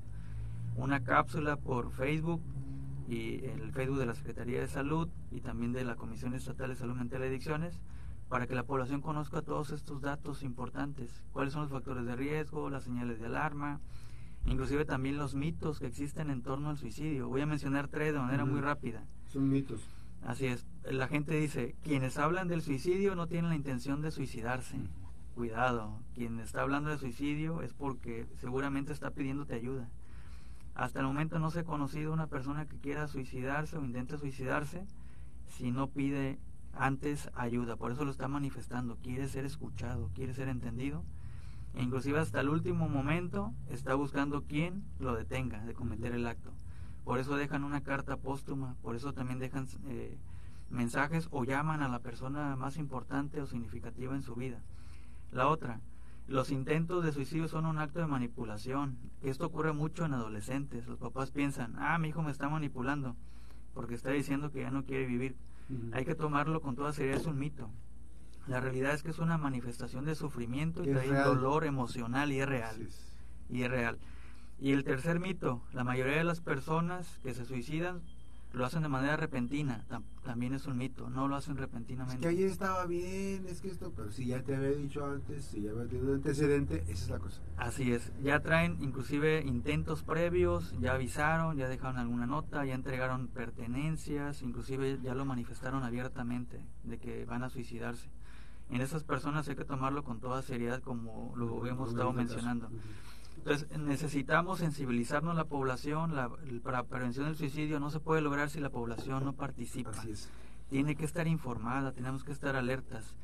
una 0.76 1.04
cápsula 1.04 1.56
por 1.58 1.92
Facebook 1.92 2.42
y 3.08 3.46
el 3.46 3.72
Facebook 3.72 4.00
de 4.00 4.06
la 4.06 4.16
Secretaría 4.16 4.60
de 4.60 4.68
Salud 4.68 5.10
y 5.32 5.42
también 5.42 5.74
de 5.74 5.84
la 5.84 5.96
Comisión 5.96 6.34
Estatal 6.34 6.70
de 6.70 6.76
Salud 6.76 6.96
Mental 6.96 7.22
y 7.22 7.26
Adicciones 7.26 7.80
para 8.30 8.48
que 8.48 8.56
la 8.56 8.64
población 8.64 9.02
conozca 9.02 9.42
todos 9.42 9.72
estos 9.72 10.02
datos 10.02 10.42
importantes, 10.42 11.24
cuáles 11.34 11.54
son 11.54 11.64
los 11.64 11.72
factores 11.72 12.06
de 12.06 12.16
riesgo, 12.16 12.70
las 12.70 12.84
señales 12.84 13.20
de 13.20 13.28
alarma, 13.28 13.80
inclusive 14.46 14.86
también 14.86 15.18
los 15.18 15.36
mitos 15.36 15.80
que 15.80 15.86
existen 15.86 16.32
en 16.32 16.42
torno 16.42 16.70
al 16.70 16.78
suicidio. 16.78 17.28
Voy 17.28 17.42
a 17.42 17.46
mencionar 17.46 17.90
tres 17.90 18.14
de 18.14 18.20
manera 18.20 18.46
muy 18.46 18.62
rápida. 18.62 19.04
Son 19.28 19.48
mitos. 19.50 19.82
Así 20.26 20.46
es. 20.48 20.66
La 20.90 21.08
gente 21.08 21.36
dice, 21.36 21.76
quienes 21.84 22.18
hablan 22.18 22.48
del 22.48 22.62
suicidio 22.62 23.16
no 23.16 23.28
tienen 23.28 23.50
la 23.50 23.56
intención 23.56 24.02
de 24.02 24.12
suicidarse. 24.12 24.78
Cuidado, 25.36 26.00
quien 26.14 26.40
está 26.40 26.62
hablando 26.62 26.90
de 26.90 26.98
suicidio 26.98 27.62
es 27.62 27.74
porque 27.74 28.28
seguramente 28.38 28.94
está 28.94 29.12
pidiéndote 29.12 29.56
ayuda. 29.56 29.90
Hasta 30.76 31.00
el 31.00 31.06
momento 31.06 31.40
no 31.40 31.52
se 31.52 31.60
ha 31.60 31.64
conocido 31.66 32.14
una 32.14 32.28
persona 32.28 32.68
que 32.68 32.78
quiera 32.78 33.08
suicidarse 33.08 33.78
o 33.78 33.84
intente 33.84 34.18
suicidarse 34.18 34.86
si 35.48 35.72
no 35.72 35.90
pide 35.90 36.40
antes 36.74 37.30
ayuda. 37.36 37.76
Por 37.76 37.92
eso 37.92 38.06
lo 38.06 38.12
está 38.12 38.28
manifestando. 38.28 38.98
Quiere 38.98 39.28
ser 39.28 39.46
escuchado, 39.46 40.10
quiere 40.14 40.34
ser 40.34 40.48
entendido. 40.48 41.04
E 41.76 41.84
inclusive 41.84 42.20
hasta 42.20 42.40
el 42.42 42.50
último 42.50 42.88
momento 42.88 43.54
está 43.70 43.96
buscando 43.96 44.44
quién 44.44 44.84
lo 45.00 45.16
detenga 45.16 45.64
de 45.66 45.74
cometer 45.74 46.14
el 46.14 46.28
acto. 46.28 46.52
Por 47.04 47.20
eso 47.20 47.36
dejan 47.36 47.64
una 47.64 47.82
carta 47.82 48.18
póstuma, 48.18 48.76
por 48.82 48.96
eso 48.96 49.14
también 49.14 49.40
dejan 49.40 49.68
eh, 49.88 50.18
mensajes 50.70 51.28
o 51.32 51.44
llaman 51.44 51.82
a 51.82 51.90
la 51.90 52.00
persona 52.00 52.56
más 52.56 52.78
importante 52.78 53.42
o 53.42 53.48
significativa 53.48 54.16
en 54.16 54.22
su 54.22 54.36
vida. 54.36 54.62
La 55.32 55.48
otra, 55.48 55.82
los 56.28 56.52
intentos 56.52 57.04
de 57.04 57.12
suicidio 57.12 57.48
son 57.48 57.66
un 57.66 57.78
acto 57.78 58.00
de 58.00 58.08
manipulación. 58.08 58.98
Esto 59.22 59.48
ocurre 59.48 59.74
mucho 59.74 60.06
en 60.06 60.14
adolescentes. 60.14 60.88
Los 60.88 60.98
papás 60.98 61.32
piensan, 61.32 61.76
ah, 61.78 61.98
mi 61.98 62.10
hijo 62.10 62.22
me 62.22 62.32
está 62.32 62.48
manipulando 62.48 63.16
porque 63.74 63.96
está 63.96 64.12
diciendo 64.12 64.52
que 64.52 64.62
ya 64.62 64.72
no 64.72 64.84
quiere 64.84 65.06
vivir. 65.06 65.36
Hay 65.92 66.06
que 66.06 66.16
tomarlo 66.16 66.62
con 66.62 66.76
toda 66.76 66.94
seriedad, 66.94 67.20
es 67.20 67.26
un 67.26 67.40
mito. 67.40 67.70
La 68.48 68.60
realidad 68.60 68.94
es 68.94 69.04
que 69.04 69.10
es 69.10 69.20
una 69.20 69.38
manifestación 69.38 70.06
de 70.06 70.16
sufrimiento 70.16 70.84
y 70.84 70.92
trae 70.92 71.10
dolor 71.24 71.64
emocional 71.64 72.32
y 72.32 72.42
es 72.42 72.48
real. 72.48 72.90
Y 73.50 73.64
es 73.64 73.72
real. 73.72 73.98
Y 74.60 74.72
el 74.72 74.84
tercer 74.84 75.20
mito, 75.20 75.62
la 75.74 75.84
mayoría 75.84 76.18
de 76.18 76.24
las 76.24 76.42
personas 76.42 77.20
que 77.24 77.34
se 77.34 77.46
suicidan 77.46 78.02
lo 78.54 78.66
hacen 78.66 78.84
de 78.84 78.88
manera 78.88 79.18
repentina, 79.18 79.84
también 80.24 80.54
es 80.54 80.68
un 80.68 80.78
mito, 80.78 81.10
no 81.10 81.28
lo 81.28 81.36
hacen 81.36 81.58
repentinamente. 81.58 82.18
Es 82.18 82.22
que 82.22 82.28
ayer 82.28 82.52
estaba 82.52 82.86
bien, 82.86 83.48
es 83.48 83.62
que 83.62 83.70
esto, 83.70 83.92
pero 83.96 84.12
si 84.12 84.28
ya 84.28 84.44
te 84.44 84.56
había 84.56 84.70
dicho 84.70 85.04
antes, 85.06 85.46
si 85.46 85.64
ya 85.64 85.72
había 85.72 85.88
tenido 85.88 86.10
un 86.10 86.16
antecedente, 86.18 86.84
esa 86.84 86.92
es 86.92 87.10
la 87.10 87.18
cosa. 87.20 87.42
Así 87.58 87.92
es, 87.92 88.12
ya 88.22 88.42
traen 88.42 88.78
inclusive 88.82 89.42
intentos 89.44 90.04
previos, 90.04 90.76
ya 90.80 90.94
avisaron, 90.94 91.58
ya 91.58 91.68
dejaron 91.68 91.98
alguna 91.98 92.28
nota, 92.28 92.64
ya 92.64 92.76
entregaron 92.76 93.28
pertenencias, 93.28 94.44
inclusive 94.44 95.00
ya 95.02 95.16
lo 95.16 95.26
manifestaron 95.26 95.84
abiertamente 95.84 96.64
de 96.84 97.00
que 97.00 97.26
van 97.26 97.44
a 97.44 97.50
suicidarse. 97.50 98.08
En 98.70 98.82
esas 98.82 99.04
personas 99.04 99.50
hay 99.50 99.56
que 99.56 99.66
tomarlo 99.66 100.04
con 100.04 100.20
toda 100.20 100.44
seriedad 100.44 100.80
como 100.82 101.34
lo 101.36 101.66
hemos 101.66 101.90
estado 101.90 102.14
mencionando. 102.14 102.70
Entonces 103.46 103.78
necesitamos 103.78 104.60
sensibilizarnos 104.60 105.36
la 105.36 105.44
población, 105.44 106.16
la, 106.16 106.32
para 106.64 106.84
prevención 106.84 107.26
del 107.26 107.36
suicidio 107.36 107.78
no 107.78 107.90
se 107.90 108.00
puede 108.00 108.22
lograr 108.22 108.50
si 108.50 108.62
la 108.62 108.70
población 108.70 109.26
no 109.26 109.34
participa. 109.34 109.92
Tiene 110.70 110.96
que 110.96 111.04
estar 111.04 111.28
informada, 111.28 111.92
tenemos 111.92 112.24
que 112.24 112.32
estar 112.32 112.56
alertas. 112.56 113.18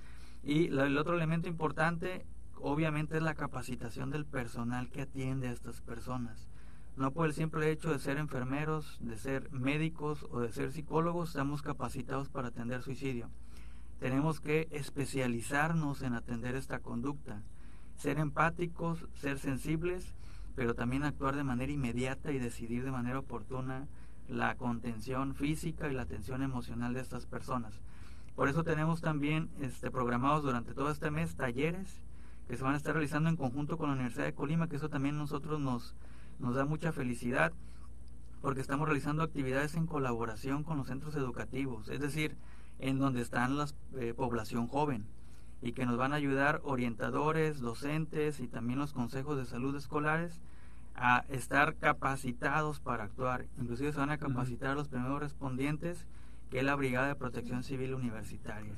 Y 0.44 0.66
el 0.78 0.98
otro 0.98 1.16
elemento 1.16 1.48
importante, 1.48 2.26
obviamente, 2.58 3.16
es 3.16 3.24
la 3.24 3.34
capacitación 3.34 4.10
del 4.10 4.26
personal 4.26 4.90
que 4.90 5.04
atiende 5.04 5.48
a 5.48 5.54
estas 5.54 5.80
personas. 5.80 6.50
No 6.98 7.12
por 7.12 7.28
el 7.28 7.34
simple 7.34 7.72
hecho 7.72 7.90
de 7.90 8.00
ser 8.00 8.18
enfermeros, 8.18 8.98
de 9.00 9.16
ser 9.16 9.50
médicos 9.54 10.28
o 10.32 10.42
de 10.42 10.52
ser 10.52 10.74
psicólogos, 10.74 11.30
estamos 11.30 11.62
capacitados 11.62 12.28
para 12.28 12.50
atender 12.50 12.82
suicidio. 12.82 13.30
Tenemos 14.02 14.42
que 14.42 14.68
especializarnos 14.72 16.02
en 16.02 16.14
atender 16.14 16.56
esta 16.56 16.80
conducta 16.80 17.42
ser 18.00 18.18
empáticos, 18.18 19.06
ser 19.14 19.38
sensibles, 19.40 20.14
pero 20.56 20.74
también 20.74 21.04
actuar 21.04 21.36
de 21.36 21.44
manera 21.44 21.72
inmediata 21.72 22.32
y 22.32 22.40
decidir 22.40 22.84
de 22.84 22.92
manera 22.92 23.20
oportuna 23.20 23.88
la 24.30 24.56
contención 24.56 25.36
física 25.36 25.90
y 25.90 25.94
la 25.94 26.04
atención 26.04 26.42
emocional 26.42 26.94
de 26.94 27.02
estas 27.02 27.26
personas. 27.26 27.82
Por 28.36 28.48
eso 28.48 28.64
tenemos 28.64 29.02
también 29.02 29.50
este, 29.60 29.92
programados 29.92 30.44
durante 30.44 30.74
todo 30.74 30.92
este 30.92 31.12
mes 31.12 31.36
talleres 31.36 32.02
que 32.48 32.56
se 32.56 32.64
van 32.64 32.74
a 32.74 32.78
estar 32.78 32.94
realizando 32.94 33.30
en 33.30 33.36
conjunto 33.36 33.78
con 33.78 33.90
la 33.90 33.96
Universidad 33.96 34.26
de 34.26 34.34
Colima, 34.34 34.70
que 34.70 34.78
eso 34.78 34.90
también 34.90 35.18
nosotros 35.18 35.60
nos, 35.60 35.94
nos 36.40 36.56
da 36.56 36.64
mucha 36.64 36.94
felicidad, 36.94 37.52
porque 38.42 38.62
estamos 38.62 38.88
realizando 38.88 39.24
actividades 39.24 39.76
en 39.76 39.88
colaboración 39.88 40.64
con 40.64 40.78
los 40.78 40.88
centros 40.88 41.16
educativos, 41.16 41.90
es 41.90 42.00
decir, 42.00 42.38
en 42.80 42.98
donde 42.98 43.22
están 43.22 43.58
la 43.58 43.68
eh, 43.98 44.14
población 44.16 44.68
joven 44.68 45.06
y 45.62 45.74
que 45.74 45.86
nos 45.86 45.98
van 45.98 46.14
a 46.14 46.18
ayudar 46.18 46.62
orientadores, 46.64 47.60
docentes 47.60 48.40
y 48.40 48.48
también 48.48 48.80
los 48.80 48.94
consejos 48.94 49.38
de 49.38 49.46
salud 49.46 49.76
escolares 49.76 50.40
a 50.96 51.26
estar 51.30 51.76
capacitados 51.76 52.80
para 52.80 53.06
actuar. 53.06 53.46
Inclusive 53.58 53.92
se 53.92 54.00
van 54.00 54.12
a 54.12 54.18
capacitar 54.18 54.76
los 54.76 54.88
primeros 54.88 55.20
respondientes, 55.20 56.06
que 56.50 56.60
es 56.60 56.64
la 56.64 56.76
Brigada 56.76 57.08
de 57.08 57.16
Protección 57.16 57.64
Civil 57.64 57.94
Universitaria. 57.94 58.74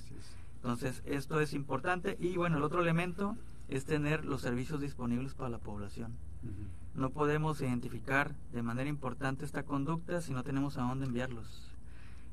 Entonces, 0.55 1.01
esto 1.05 1.41
es 1.41 1.53
importante. 1.53 2.17
Y 2.19 2.38
bueno, 2.38 2.57
el 2.57 2.63
otro 2.63 2.81
elemento 2.81 3.35
es 3.67 3.85
tener 3.85 4.25
los 4.25 4.41
servicios 4.41 4.79
disponibles 4.79 5.33
para 5.33 5.50
la 5.50 5.57
población. 5.57 6.13
No 6.93 7.09
podemos 7.09 7.61
identificar 7.61 8.35
de 8.51 8.61
manera 8.61 8.89
importante 8.89 9.45
esta 9.45 9.63
conducta 9.63 10.21
si 10.21 10.33
no 10.33 10.43
tenemos 10.43 10.77
a 10.77 10.81
dónde 10.81 11.05
enviarlos. 11.05 11.71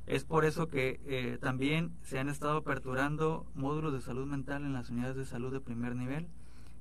Es 0.08 0.24
por 0.24 0.46
eso 0.46 0.68
que 0.68 1.02
eh, 1.04 1.36
también 1.38 1.92
se 2.02 2.18
han 2.18 2.30
estado 2.30 2.56
aperturando 2.56 3.44
módulos 3.54 3.92
de 3.92 4.00
salud 4.00 4.26
mental 4.26 4.64
en 4.64 4.72
las 4.72 4.88
unidades 4.88 5.16
de 5.16 5.26
salud 5.26 5.52
de 5.52 5.60
primer 5.60 5.94
nivel. 5.94 6.28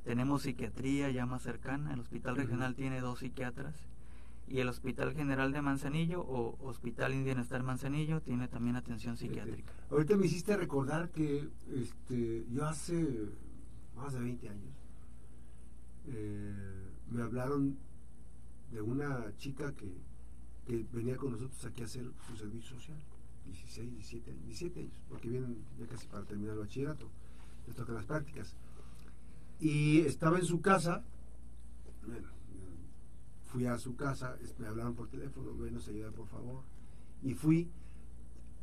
Tenemos 0.06 0.44
psiquiatría 0.44 1.12
ya 1.12 1.26
más 1.26 1.42
cercana. 1.42 1.94
El 1.94 2.00
Hospital 2.00 2.38
Regional 2.38 2.74
tiene 2.74 3.02
dos 3.02 3.20
psiquiatras. 3.20 3.76
Y 4.48 4.60
el 4.60 4.70
Hospital 4.70 5.14
General 5.14 5.52
de 5.52 5.62
Manzanillo 5.62 6.22
o 6.22 6.58
Hospital 6.66 7.22
Bienestar 7.22 7.64
Manzanillo 7.64 8.22
tiene 8.22 8.48
también 8.48 8.78
atención 8.78 9.18
psiquiátrica. 9.18 9.74
Ahorita 9.92 10.16
me 10.16 10.28
hiciste 10.28 10.56
recordar 10.56 11.10
que 11.10 11.50
este, 11.76 12.46
yo 12.50 12.66
hace 12.66 13.28
más 13.98 14.14
de 14.14 14.22
20 14.22 14.48
años 14.48 14.74
eh, 16.08 16.54
me 17.12 17.24
hablaron 17.24 17.78
de 18.72 18.82
una 18.82 19.36
chica 19.36 19.74
que, 19.76 19.92
que 20.66 20.86
venía 20.94 21.18
con 21.18 21.34
nosotros 21.34 21.66
aquí 21.66 21.82
a 21.82 21.86
hacer 21.86 22.10
su 22.26 22.38
servicio 22.38 22.78
social. 22.78 22.98
16, 23.48 23.92
17, 23.94 24.34
17 24.46 24.80
años, 24.80 25.02
porque 25.10 25.30
vienen 25.30 25.58
ya 25.80 25.88
casi 25.88 26.08
para 26.08 26.24
terminar 26.24 26.54
el 26.54 26.60
bachillerato, 26.60 27.08
les 27.66 27.76
tocan 27.76 27.96
las 27.96 28.06
prácticas. 28.06 28.56
Y 29.60 30.02
estaba 30.02 30.38
en 30.38 30.46
su 30.46 30.62
casa, 30.62 31.04
bueno, 32.06 32.28
fui 33.46 33.66
a 33.66 33.78
su 33.78 33.96
casa, 33.96 34.38
me 34.60 34.68
hablaron 34.68 34.94
por 34.94 35.08
teléfono, 35.08 35.56
venos 35.56 35.88
a 35.88 35.92
ayudar 35.92 36.12
por 36.14 36.28
favor, 36.28 36.64
y 37.24 37.34
fui. 37.34 37.70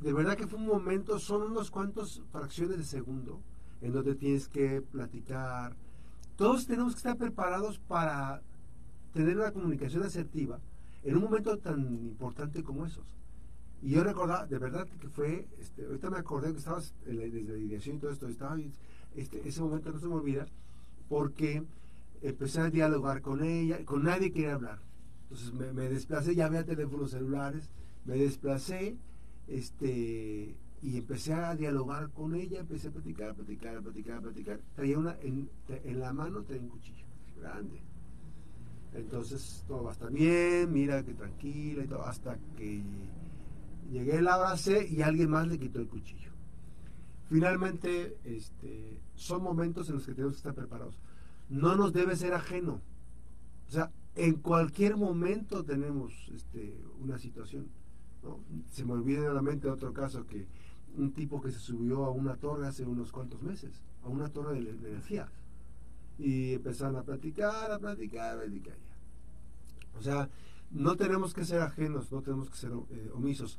De 0.00 0.12
verdad 0.12 0.36
que 0.36 0.46
fue 0.46 0.58
un 0.58 0.66
momento, 0.66 1.18
son 1.18 1.42
unos 1.42 1.70
cuantos 1.70 2.22
fracciones 2.30 2.78
de 2.78 2.84
segundo 2.84 3.40
en 3.80 3.92
donde 3.92 4.14
tienes 4.14 4.48
que 4.48 4.82
platicar. 4.82 5.76
Todos 6.36 6.66
tenemos 6.66 6.94
que 6.94 6.98
estar 6.98 7.16
preparados 7.16 7.78
para 7.78 8.42
tener 9.12 9.36
una 9.36 9.52
comunicación 9.52 10.02
asertiva 10.02 10.58
en 11.04 11.16
un 11.16 11.22
momento 11.22 11.58
tan 11.58 11.80
importante 12.04 12.62
como 12.62 12.86
esos. 12.86 13.04
Y 13.84 13.90
yo 13.90 14.02
recordaba, 14.02 14.46
de 14.46 14.58
verdad 14.58 14.88
que 14.98 15.08
fue, 15.08 15.46
este, 15.60 15.84
ahorita 15.84 16.08
me 16.08 16.16
acordé 16.16 16.52
que 16.52 16.58
estabas 16.58 16.94
desde 17.04 17.42
la 17.42 17.52
dirección 17.52 17.96
y 17.96 17.98
todo 17.98 18.12
esto, 18.12 18.26
estaba, 18.28 18.56
este, 19.14 19.46
ese 19.46 19.60
momento 19.60 19.92
no 19.92 19.98
se 19.98 20.06
me 20.06 20.14
olvida, 20.14 20.46
porque 21.06 21.62
empecé 22.22 22.62
a 22.62 22.70
dialogar 22.70 23.20
con 23.20 23.44
ella, 23.44 23.84
con 23.84 24.04
nadie 24.04 24.32
quería 24.32 24.54
hablar. 24.54 24.78
Entonces 25.24 25.52
me, 25.52 25.88
desplacé, 25.90 26.34
ya 26.34 26.46
había 26.46 26.64
teléfonos 26.64 27.10
celulares, 27.10 27.68
me 28.06 28.16
desplacé, 28.16 28.96
este, 29.48 30.56
y 30.80 30.96
empecé 30.96 31.34
a 31.34 31.54
dialogar 31.54 32.08
con 32.08 32.34
ella, 32.34 32.60
empecé 32.60 32.88
a 32.88 32.90
platicar, 32.90 33.32
a 33.32 33.34
platicar, 33.34 33.76
a 33.76 33.82
platicar, 33.82 34.16
a 34.16 34.20
platicar. 34.22 34.60
Traía 34.76 34.98
una, 34.98 35.14
en, 35.20 35.50
en 35.68 36.00
la 36.00 36.14
mano 36.14 36.42
traía 36.42 36.62
un 36.62 36.70
cuchillo 36.70 37.04
grande. 37.38 37.82
Entonces 38.94 39.62
todo 39.68 39.82
va 39.82 39.90
a 39.90 39.92
estar 39.92 40.10
bien, 40.10 40.72
mira 40.72 41.02
que 41.02 41.12
tranquila 41.12 41.84
y 41.84 41.86
todo, 41.86 42.02
hasta 42.06 42.38
que 42.56 42.80
Llegué, 43.90 44.20
la 44.22 44.34
abracé 44.34 44.86
y 44.88 45.02
alguien 45.02 45.30
más 45.30 45.46
le 45.46 45.58
quitó 45.58 45.80
el 45.80 45.88
cuchillo. 45.88 46.30
Finalmente, 47.28 48.16
este, 48.24 48.98
son 49.14 49.42
momentos 49.42 49.88
en 49.88 49.96
los 49.96 50.06
que 50.06 50.14
tenemos 50.14 50.34
que 50.34 50.38
estar 50.38 50.54
preparados. 50.54 50.98
No 51.48 51.74
nos 51.76 51.92
debe 51.92 52.16
ser 52.16 52.34
ajeno. 52.34 52.80
O 53.68 53.70
sea, 53.70 53.90
en 54.14 54.34
cualquier 54.34 54.96
momento 54.96 55.64
tenemos 55.64 56.30
este, 56.34 56.80
una 57.00 57.18
situación. 57.18 57.68
Se 58.70 58.84
me 58.84 58.92
olvida 58.92 59.26
en 59.26 59.34
la 59.34 59.42
mente 59.42 59.68
otro 59.68 59.92
caso 59.92 60.26
que 60.26 60.46
un 60.96 61.12
tipo 61.12 61.40
que 61.40 61.50
se 61.50 61.58
subió 61.58 62.04
a 62.04 62.10
una 62.10 62.36
torre 62.36 62.66
hace 62.66 62.84
unos 62.84 63.10
cuantos 63.12 63.42
meses, 63.42 63.82
a 64.02 64.08
una 64.08 64.28
torre 64.28 64.60
de, 64.60 64.70
energía. 64.70 65.28
Y 66.18 66.54
empezaron 66.54 66.96
a 66.96 67.02
platicar, 67.02 67.72
a 67.72 67.78
platicar, 67.78 68.36
a 68.36 68.40
platicar. 68.42 68.76
O 69.98 70.02
sea, 70.02 70.28
no 70.70 70.96
tenemos 70.96 71.34
que 71.34 71.44
ser 71.44 71.60
ajenos, 71.60 72.12
no 72.12 72.22
tenemos 72.22 72.48
que 72.48 72.56
ser 72.56 72.72
eh, 72.90 73.10
omisos. 73.14 73.58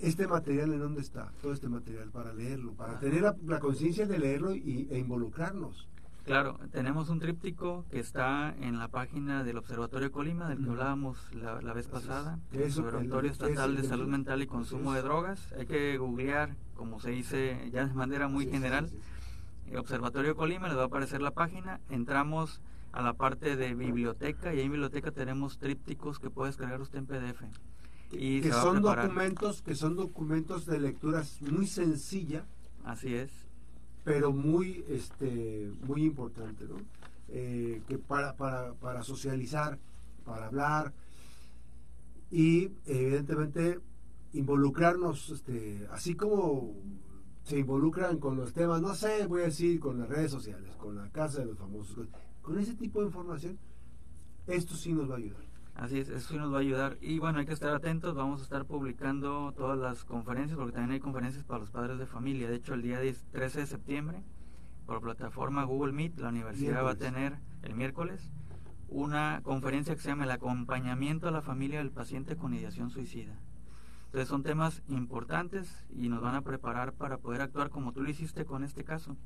¿Este 0.00 0.26
material 0.26 0.72
en 0.72 0.78
dónde 0.78 1.02
está? 1.02 1.30
Todo 1.42 1.52
este 1.52 1.68
material 1.68 2.10
para 2.10 2.32
leerlo, 2.32 2.72
para 2.72 2.98
tener 2.98 3.22
la, 3.44 3.60
conciencia 3.60 4.06
de 4.06 4.18
leerlo 4.18 4.54
y, 4.54 4.88
e 4.90 4.98
involucrarnos. 4.98 5.88
Claro, 6.24 6.58
tenemos 6.72 7.10
un 7.10 7.20
tríptico 7.20 7.84
que 7.90 8.00
está 8.00 8.54
en 8.58 8.78
la 8.78 8.88
página 8.88 9.44
del 9.44 9.58
Observatorio 9.58 10.10
Colima, 10.10 10.48
del 10.48 10.64
que 10.64 10.70
hablábamos 10.70 11.18
la, 11.34 11.74
vez 11.74 11.86
pasada, 11.86 12.38
el 12.52 12.62
Observatorio 12.62 13.30
Estatal 13.30 13.76
de 13.76 13.84
Salud 13.84 14.08
Mental 14.08 14.40
y 14.42 14.46
Consumo 14.46 14.94
de 14.94 15.02
Drogas. 15.02 15.52
Hay 15.58 15.66
que 15.66 15.98
googlear, 15.98 16.56
como 16.74 16.98
se 16.98 17.10
dice 17.10 17.70
ya 17.70 17.84
de 17.86 17.92
manera 17.92 18.26
muy 18.26 18.46
general, 18.46 18.90
el 19.66 19.76
Observatorio 19.76 20.34
Colima, 20.34 20.68
les 20.68 20.78
va 20.78 20.84
a 20.84 20.86
aparecer 20.86 21.20
la 21.20 21.32
página, 21.32 21.80
entramos 21.90 22.62
a 22.92 23.02
la 23.02 23.12
parte 23.12 23.56
de 23.56 23.74
biblioteca 23.74 24.54
y 24.54 24.60
en 24.60 24.70
biblioteca 24.70 25.10
tenemos 25.10 25.58
trípticos 25.58 26.18
que 26.18 26.30
puede 26.30 26.48
descargar 26.48 26.80
usted 26.80 27.00
en 27.00 27.06
PDF 27.06 27.44
que 28.14 28.52
son 28.52 28.82
documentos 28.82 29.62
que 29.62 29.74
son 29.74 29.96
documentos 29.96 30.66
de 30.66 30.80
lecturas 30.80 31.40
muy 31.42 31.66
sencilla. 31.66 32.44
Así 32.84 33.14
es. 33.14 33.30
Pero 34.04 34.32
muy 34.32 34.84
este 34.88 35.72
muy 35.86 36.04
importante 36.04 36.66
¿no? 36.66 36.76
Eh, 37.28 37.82
que 37.88 37.98
para, 37.98 38.36
para, 38.36 38.74
para 38.74 39.02
socializar 39.02 39.78
para 40.24 40.46
hablar 40.46 40.92
y 42.30 42.70
evidentemente 42.86 43.80
involucrarnos 44.32 45.30
este 45.30 45.86
así 45.90 46.14
como 46.14 46.74
se 47.44 47.58
involucran 47.58 48.18
con 48.18 48.36
los 48.36 48.52
temas 48.52 48.82
no 48.82 48.94
sé 48.94 49.26
voy 49.26 49.42
a 49.42 49.44
decir 49.44 49.78
con 49.80 49.98
las 49.98 50.08
redes 50.08 50.30
sociales 50.30 50.74
con 50.76 50.96
la 50.96 51.08
casa 51.10 51.40
de 51.40 51.46
los 51.46 51.58
famosos 51.58 52.08
con 52.42 52.58
ese 52.58 52.74
tipo 52.74 53.00
de 53.00 53.06
información 53.06 53.58
esto 54.46 54.74
sí 54.74 54.92
nos 54.92 55.08
va 55.08 55.14
a 55.14 55.18
ayudar 55.18 55.53
Así 55.74 55.98
es, 55.98 56.08
eso 56.08 56.28
sí 56.28 56.36
nos 56.36 56.52
va 56.52 56.58
a 56.58 56.60
ayudar. 56.60 56.96
Y 57.00 57.18
bueno, 57.18 57.40
hay 57.40 57.46
que 57.46 57.52
estar 57.52 57.74
atentos, 57.74 58.14
vamos 58.14 58.40
a 58.40 58.44
estar 58.44 58.64
publicando 58.64 59.52
todas 59.56 59.76
las 59.78 60.04
conferencias, 60.04 60.56
porque 60.56 60.72
también 60.72 60.92
hay 60.92 61.00
conferencias 61.00 61.44
para 61.44 61.60
los 61.60 61.70
padres 61.70 61.98
de 61.98 62.06
familia. 62.06 62.48
De 62.48 62.56
hecho, 62.56 62.74
el 62.74 62.82
día 62.82 63.00
13 63.32 63.60
de 63.60 63.66
septiembre, 63.66 64.22
por 64.86 65.00
plataforma 65.00 65.64
Google 65.64 65.92
Meet, 65.92 66.18
la 66.18 66.28
universidad 66.28 66.84
va 66.84 66.92
a 66.92 66.96
tener 66.96 67.38
el 67.62 67.74
miércoles 67.74 68.30
una 68.88 69.40
conferencia 69.42 69.94
que 69.94 70.00
se 70.00 70.08
llama 70.08 70.24
El 70.24 70.30
acompañamiento 70.30 71.26
a 71.26 71.32
la 71.32 71.42
familia 71.42 71.78
del 71.78 71.90
paciente 71.90 72.36
con 72.36 72.54
ideación 72.54 72.90
suicida. 72.90 73.34
Entonces 74.06 74.28
son 74.28 74.44
temas 74.44 74.82
importantes 74.86 75.84
y 75.90 76.08
nos 76.08 76.22
van 76.22 76.36
a 76.36 76.42
preparar 76.42 76.92
para 76.92 77.18
poder 77.18 77.40
actuar 77.40 77.70
como 77.70 77.92
tú 77.92 78.00
lo 78.02 78.10
hiciste 78.10 78.44
con 78.44 78.62
este 78.62 78.84
caso. 78.84 79.16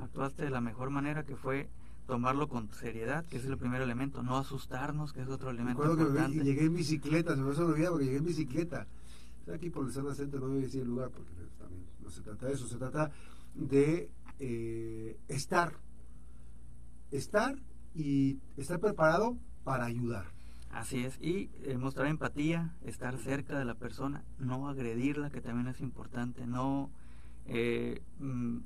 Actuaste 0.00 0.44
de 0.44 0.50
la 0.50 0.60
mejor 0.60 0.90
manera 0.90 1.24
que 1.24 1.34
fue 1.34 1.68
tomarlo 2.06 2.48
con 2.48 2.70
seriedad, 2.72 3.24
que 3.26 3.36
es 3.36 3.44
el 3.44 3.58
primer 3.58 3.82
elemento, 3.82 4.22
no 4.22 4.36
asustarnos, 4.36 5.12
que 5.12 5.22
es 5.22 5.28
otro 5.28 5.50
elemento 5.50 5.84
importante. 5.90 6.38
Que 6.38 6.44
llegué 6.44 6.66
en 6.66 6.74
bicicleta, 6.74 7.34
se 7.34 7.42
me 7.42 7.50
olvidar 7.50 7.90
porque 7.90 8.04
llegué 8.04 8.18
en 8.18 8.24
bicicleta. 8.24 8.86
Aquí 9.52 9.70
por 9.70 9.86
el 9.86 9.92
San 9.92 10.12
Centro 10.14 10.40
no 10.40 10.48
voy 10.48 10.58
a 10.58 10.62
decir 10.62 10.82
el 10.82 10.88
lugar 10.88 11.10
porque 11.10 11.32
también 11.58 11.84
no 12.02 12.10
se 12.10 12.20
trata 12.20 12.46
de 12.46 12.52
eso, 12.54 12.66
se 12.66 12.76
trata 12.76 13.10
de 13.54 14.10
eh, 14.40 15.16
estar, 15.28 15.72
estar 17.10 17.56
y 17.94 18.38
estar 18.56 18.80
preparado 18.80 19.36
para 19.62 19.84
ayudar. 19.84 20.26
Así 20.70 21.04
es, 21.04 21.18
y 21.20 21.48
eh, 21.62 21.78
mostrar 21.78 22.08
empatía, 22.08 22.74
estar 22.84 23.16
cerca 23.18 23.58
de 23.58 23.64
la 23.64 23.74
persona, 23.74 24.24
no 24.38 24.68
agredirla, 24.68 25.30
que 25.30 25.40
también 25.40 25.68
es 25.68 25.80
importante, 25.80 26.46
no 26.46 26.90
eh, 27.46 28.02
mm, 28.18 28.58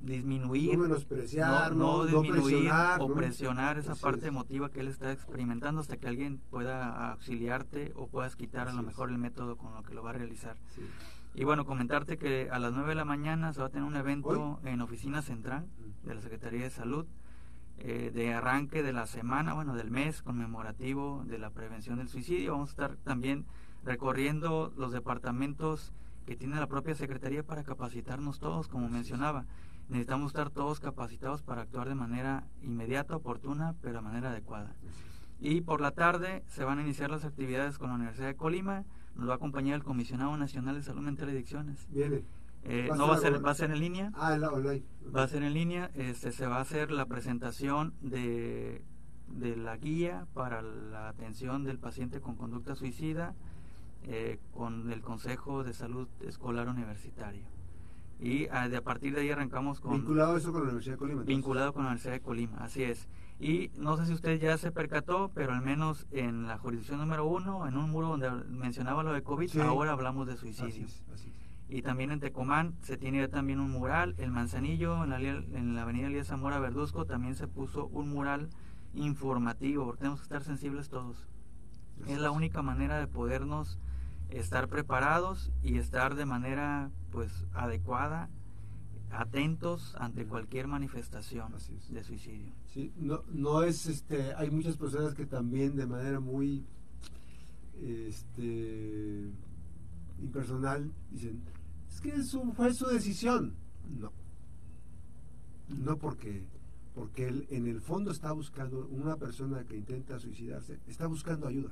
disminuir, 0.00 0.76
no 0.76 0.84
menospreciar, 0.84 1.74
no, 1.74 2.06
disminuir 2.06 2.70
o 2.98 3.12
presionar 3.12 3.78
esa 3.78 3.94
parte 3.94 4.28
emotiva 4.28 4.70
que 4.70 4.80
él 4.80 4.88
está 4.88 5.12
experimentando 5.12 5.80
hasta 5.80 5.96
que 5.96 6.08
alguien 6.08 6.40
pueda 6.50 7.10
auxiliarte 7.12 7.92
o 7.96 8.06
puedas 8.06 8.36
quitar 8.36 8.68
a 8.68 8.72
lo 8.72 8.82
mejor 8.82 9.10
el 9.10 9.18
método 9.18 9.56
con 9.56 9.74
lo 9.74 9.82
que 9.82 9.94
lo 9.94 10.02
va 10.02 10.10
a 10.10 10.14
realizar. 10.14 10.56
Y 11.34 11.44
bueno, 11.44 11.64
comentarte 11.64 12.18
que 12.18 12.48
a 12.50 12.58
las 12.58 12.72
9 12.72 12.88
de 12.90 12.94
la 12.94 13.04
mañana 13.04 13.52
se 13.52 13.60
va 13.60 13.66
a 13.66 13.70
tener 13.70 13.86
un 13.86 13.96
evento 13.96 14.58
en 14.64 14.80
Oficina 14.80 15.22
Central 15.22 15.66
de 16.04 16.14
la 16.14 16.20
Secretaría 16.20 16.62
de 16.62 16.70
Salud 16.70 17.06
eh, 17.78 18.10
de 18.12 18.34
arranque 18.34 18.82
de 18.82 18.92
la 18.92 19.06
semana, 19.06 19.54
bueno, 19.54 19.74
del 19.74 19.90
mes 19.90 20.22
conmemorativo 20.22 21.24
de 21.26 21.38
la 21.38 21.50
prevención 21.50 21.98
del 21.98 22.08
suicidio. 22.08 22.52
Vamos 22.52 22.70
a 22.70 22.72
estar 22.72 22.96
también 22.96 23.46
recorriendo 23.84 24.72
los 24.76 24.92
departamentos 24.92 25.92
que 26.26 26.36
tiene 26.36 26.56
la 26.56 26.66
propia 26.66 26.94
Secretaría 26.94 27.42
para 27.42 27.64
capacitarnos 27.64 28.38
todos, 28.38 28.68
como 28.68 28.88
mencionaba. 28.88 29.46
Necesitamos 29.90 30.28
estar 30.28 30.50
todos 30.50 30.78
capacitados 30.78 31.42
para 31.42 31.62
actuar 31.62 31.88
de 31.88 31.96
manera 31.96 32.44
inmediata, 32.62 33.16
oportuna, 33.16 33.74
pero 33.82 33.96
de 33.96 34.00
manera 34.02 34.30
adecuada. 34.30 34.74
Y 35.40 35.62
por 35.62 35.80
la 35.80 35.90
tarde 35.90 36.44
se 36.46 36.64
van 36.64 36.78
a 36.78 36.82
iniciar 36.82 37.10
las 37.10 37.24
actividades 37.24 37.76
con 37.76 37.88
la 37.88 37.96
Universidad 37.96 38.28
de 38.28 38.36
Colima. 38.36 38.84
Nos 39.16 39.28
va 39.28 39.32
a 39.32 39.36
acompañar 39.36 39.74
el 39.74 39.82
Comisionado 39.82 40.36
Nacional 40.36 40.76
de 40.76 40.82
Salud 40.82 41.02
Mental 41.02 41.28
y 41.28 41.32
Adicciones. 41.32 41.88
Viene. 41.90 42.22
Eh, 42.62 42.88
no 42.96 43.08
va 43.08 43.16
a 43.16 43.18
ser, 43.18 43.44
va 43.44 43.50
a 43.50 43.54
ser 43.54 43.72
en 43.72 43.80
línea. 43.80 44.12
Ah, 44.14 44.38
Va 44.38 45.22
a 45.24 45.28
ser 45.28 45.42
en 45.42 45.54
línea. 45.54 45.90
Este, 45.94 46.30
se 46.30 46.46
va 46.46 46.58
a 46.58 46.60
hacer 46.60 46.92
la 46.92 47.06
presentación 47.06 47.94
de, 48.00 48.84
de 49.26 49.56
la 49.56 49.76
guía 49.76 50.26
para 50.34 50.62
la 50.62 51.08
atención 51.08 51.64
del 51.64 51.78
paciente 51.78 52.20
con 52.20 52.36
conducta 52.36 52.76
suicida 52.76 53.34
eh, 54.04 54.38
con 54.54 54.92
el 54.92 55.00
Consejo 55.00 55.64
de 55.64 55.72
Salud 55.72 56.06
Escolar 56.20 56.68
Universitario. 56.68 57.44
Y 58.20 58.46
a, 58.48 58.62
ah, 58.62 58.68
de 58.68 58.76
a 58.76 58.82
partir 58.82 59.14
de 59.14 59.22
ahí 59.22 59.30
arrancamos 59.30 59.80
con... 59.80 59.92
Vinculado 59.92 60.36
eso 60.36 60.52
con 60.52 60.62
la 60.62 60.68
Universidad 60.68 60.94
de 60.94 60.98
Colima. 60.98 61.22
Vinculado 61.22 61.72
con 61.72 61.84
la 61.84 61.88
Universidad 61.88 62.14
de 62.14 62.20
Colima, 62.20 62.58
así 62.58 62.82
es. 62.82 63.08
Y 63.38 63.70
no 63.76 63.96
sé 63.96 64.04
si 64.04 64.12
usted 64.12 64.38
ya 64.38 64.58
se 64.58 64.70
percató, 64.70 65.30
pero 65.34 65.52
al 65.54 65.62
menos 65.62 66.06
en 66.10 66.46
la 66.46 66.58
jurisdicción 66.58 67.00
número 67.00 67.24
uno, 67.26 67.66
en 67.66 67.78
un 67.78 67.90
muro 67.90 68.08
donde 68.08 68.30
mencionaba 68.50 69.02
lo 69.02 69.14
de 69.14 69.22
COVID, 69.22 69.58
ahora 69.60 69.92
hablamos 69.92 70.26
de 70.26 70.36
suicidio. 70.36 70.86
así 70.86 71.28
es 71.28 71.40
y 71.70 71.82
también 71.82 72.10
en 72.10 72.18
Tecomán 72.18 72.74
se 72.82 72.96
tiene 72.96 73.28
también 73.28 73.60
un 73.60 73.70
mural, 73.70 74.16
el 74.18 74.32
Manzanillo, 74.32 75.04
en 75.04 75.10
la, 75.10 75.20
en 75.20 75.74
la 75.74 75.82
avenida 75.82 76.08
Elías 76.08 76.26
Zamora 76.26 76.58
Verduzco 76.58 77.04
también 77.04 77.36
se 77.36 77.46
puso 77.46 77.86
un 77.86 78.10
mural 78.10 78.50
informativo, 78.92 79.84
porque 79.84 80.00
tenemos 80.00 80.20
que 80.20 80.24
estar 80.24 80.42
sensibles 80.42 80.88
todos. 80.88 81.28
Es 82.08 82.18
la 82.18 82.32
única 82.32 82.62
manera 82.62 82.98
de 82.98 83.06
podernos 83.06 83.78
estar 84.32 84.68
preparados 84.68 85.50
y 85.62 85.78
estar 85.78 86.14
de 86.14 86.26
manera 86.26 86.90
pues 87.10 87.46
adecuada, 87.52 88.28
atentos 89.10 89.96
ante 89.98 90.26
cualquier 90.26 90.66
manifestación 90.68 91.52
de 91.88 92.04
suicidio. 92.04 92.52
Sí, 92.72 92.92
no, 92.96 93.22
no 93.28 93.62
es 93.62 93.86
este, 93.86 94.34
hay 94.34 94.50
muchas 94.50 94.76
personas 94.76 95.14
que 95.14 95.26
también 95.26 95.76
de 95.76 95.86
manera 95.86 96.20
muy 96.20 96.64
este 97.82 99.30
impersonal 100.20 100.92
dicen 101.10 101.40
es 101.90 102.00
que 102.00 102.12
fue 102.54 102.72
su 102.72 102.86
decisión. 102.86 103.54
No. 103.98 104.12
No 105.68 105.98
porque, 105.98 106.44
porque 106.94 107.28
él 107.28 107.46
en 107.50 107.66
el 107.66 107.80
fondo 107.80 108.10
está 108.10 108.32
buscando, 108.32 108.86
una 108.88 109.16
persona 109.16 109.64
que 109.64 109.76
intenta 109.76 110.18
suicidarse, 110.18 110.78
está 110.86 111.06
buscando 111.06 111.46
ayuda. 111.46 111.70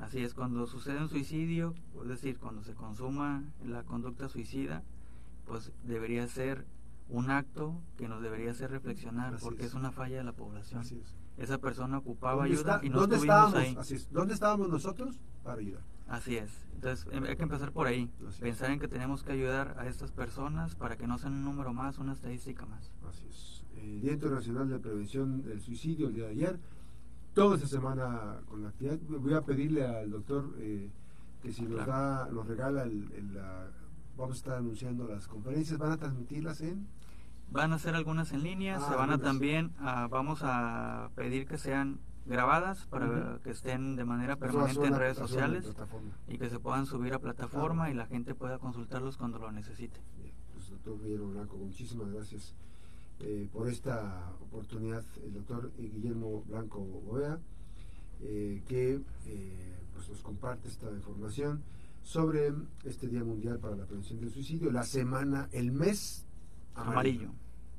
Así 0.00 0.22
es, 0.22 0.32
cuando 0.32 0.66
sucede 0.66 0.98
un 0.98 1.10
suicidio, 1.10 1.74
es 2.02 2.08
decir, 2.08 2.38
cuando 2.38 2.62
se 2.62 2.74
consuma 2.74 3.44
la 3.62 3.82
conducta 3.82 4.30
suicida, 4.30 4.82
pues 5.46 5.72
debería 5.84 6.26
ser 6.26 6.64
un 7.10 7.30
acto 7.30 7.78
que 7.98 8.08
nos 8.08 8.22
debería 8.22 8.52
hacer 8.52 8.70
reflexionar, 8.70 9.36
porque 9.42 9.66
es. 9.66 9.74
una 9.74 9.92
falla 9.92 10.18
de 10.18 10.24
la 10.24 10.32
población. 10.32 10.80
Así 10.80 10.98
es. 10.98 11.14
Esa 11.36 11.58
persona 11.58 11.98
ocupaba 11.98 12.44
ayuda 12.44 12.80
y 12.82 12.88
no 12.88 13.04
estuvimos 13.04 13.54
ahí. 13.54 13.76
Así 13.78 13.96
es. 13.96 14.10
¿Dónde 14.10 14.32
estábamos 14.32 14.68
nosotros 14.68 15.20
para 15.42 15.60
ayudar? 15.60 15.82
Así 16.08 16.36
es. 16.36 16.50
Entonces 16.74 17.06
em, 17.12 17.24
hay 17.24 17.36
que 17.36 17.42
empezar 17.42 17.70
por 17.72 17.86
ahí. 17.86 18.10
Pensar 18.40 18.70
en 18.70 18.78
que 18.78 18.88
tenemos 18.88 19.22
que 19.22 19.32
ayudar 19.32 19.76
a 19.78 19.86
estas 19.86 20.12
personas 20.12 20.76
para 20.76 20.96
que 20.96 21.06
no 21.06 21.18
sean 21.18 21.34
un 21.34 21.44
número 21.44 21.74
más, 21.74 21.98
una 21.98 22.14
estadística 22.14 22.64
más. 22.64 22.90
Así 23.06 23.26
es. 23.28 23.64
El 23.76 24.00
Día 24.00 24.12
Internacional 24.12 24.68
de 24.68 24.78
Prevención 24.78 25.42
del 25.42 25.60
Suicidio, 25.60 26.08
el 26.08 26.14
día 26.14 26.24
de 26.24 26.30
ayer, 26.30 26.60
toda 27.34 27.56
esta 27.56 27.68
semana 27.68 28.40
con 28.46 28.62
la 28.62 28.68
actividad. 28.68 28.98
Voy 29.08 29.34
a 29.34 29.42
pedirle 29.42 29.86
al 29.86 30.10
doctor 30.10 30.54
eh, 30.58 30.90
que 31.42 31.52
si 31.52 31.62
nos 31.62 31.86
da, 31.86 32.28
nos 32.30 32.46
regala 32.46 32.82
el, 32.82 33.38
vamos 34.16 34.36
a 34.36 34.38
estar 34.38 34.58
anunciando 34.58 35.06
las 35.06 35.26
conferencias, 35.26 35.78
van 35.78 35.92
a 35.92 35.96
transmitirlas 35.96 36.60
en 36.60 36.86
van 37.50 37.72
a 37.72 37.78
ser 37.78 37.96
algunas 37.96 38.32
en 38.32 38.44
línea, 38.44 38.76
ah, 38.76 38.88
se 38.88 38.94
van 38.94 39.10
a 39.10 39.18
también, 39.18 39.72
vamos 40.08 40.40
a 40.44 41.10
pedir 41.16 41.48
que 41.48 41.58
sean 41.58 41.98
grabadas 42.24 42.86
para 42.86 43.40
que 43.42 43.50
estén 43.50 43.96
de 43.96 44.04
manera 44.04 44.36
permanente 44.36 44.86
en 44.86 44.94
redes 44.94 45.16
sociales 45.16 45.74
y 46.28 46.38
que 46.38 46.48
se 46.48 46.60
puedan 46.60 46.86
subir 46.86 47.12
a 47.12 47.18
plataforma 47.18 47.90
y 47.90 47.94
la 47.94 48.06
gente 48.06 48.36
pueda 48.36 48.58
consultarlos 48.58 49.16
cuando 49.16 49.40
lo 49.40 49.50
necesite. 49.50 49.98
pues 50.52 50.70
doctor 50.70 50.96
Blanco, 50.98 51.56
muchísimas 51.56 52.12
gracias 52.12 52.54
eh, 53.20 53.48
por 53.52 53.68
esta 53.68 54.32
oportunidad, 54.40 55.04
el 55.24 55.34
doctor 55.34 55.70
Guillermo 55.76 56.42
Blanco 56.46 56.80
Boea, 56.80 57.38
eh, 58.22 58.62
que 58.66 59.00
eh, 59.26 59.76
pues 59.94 60.08
nos 60.08 60.22
comparte 60.22 60.68
esta 60.68 60.90
información 60.90 61.62
sobre 62.02 62.52
este 62.84 63.08
Día 63.08 63.24
Mundial 63.24 63.58
para 63.58 63.76
la 63.76 63.86
Prevención 63.86 64.20
del 64.20 64.30
Suicidio, 64.30 64.70
la 64.70 64.82
semana, 64.82 65.48
el 65.52 65.72
mes 65.72 66.26
amarillo. 66.74 67.30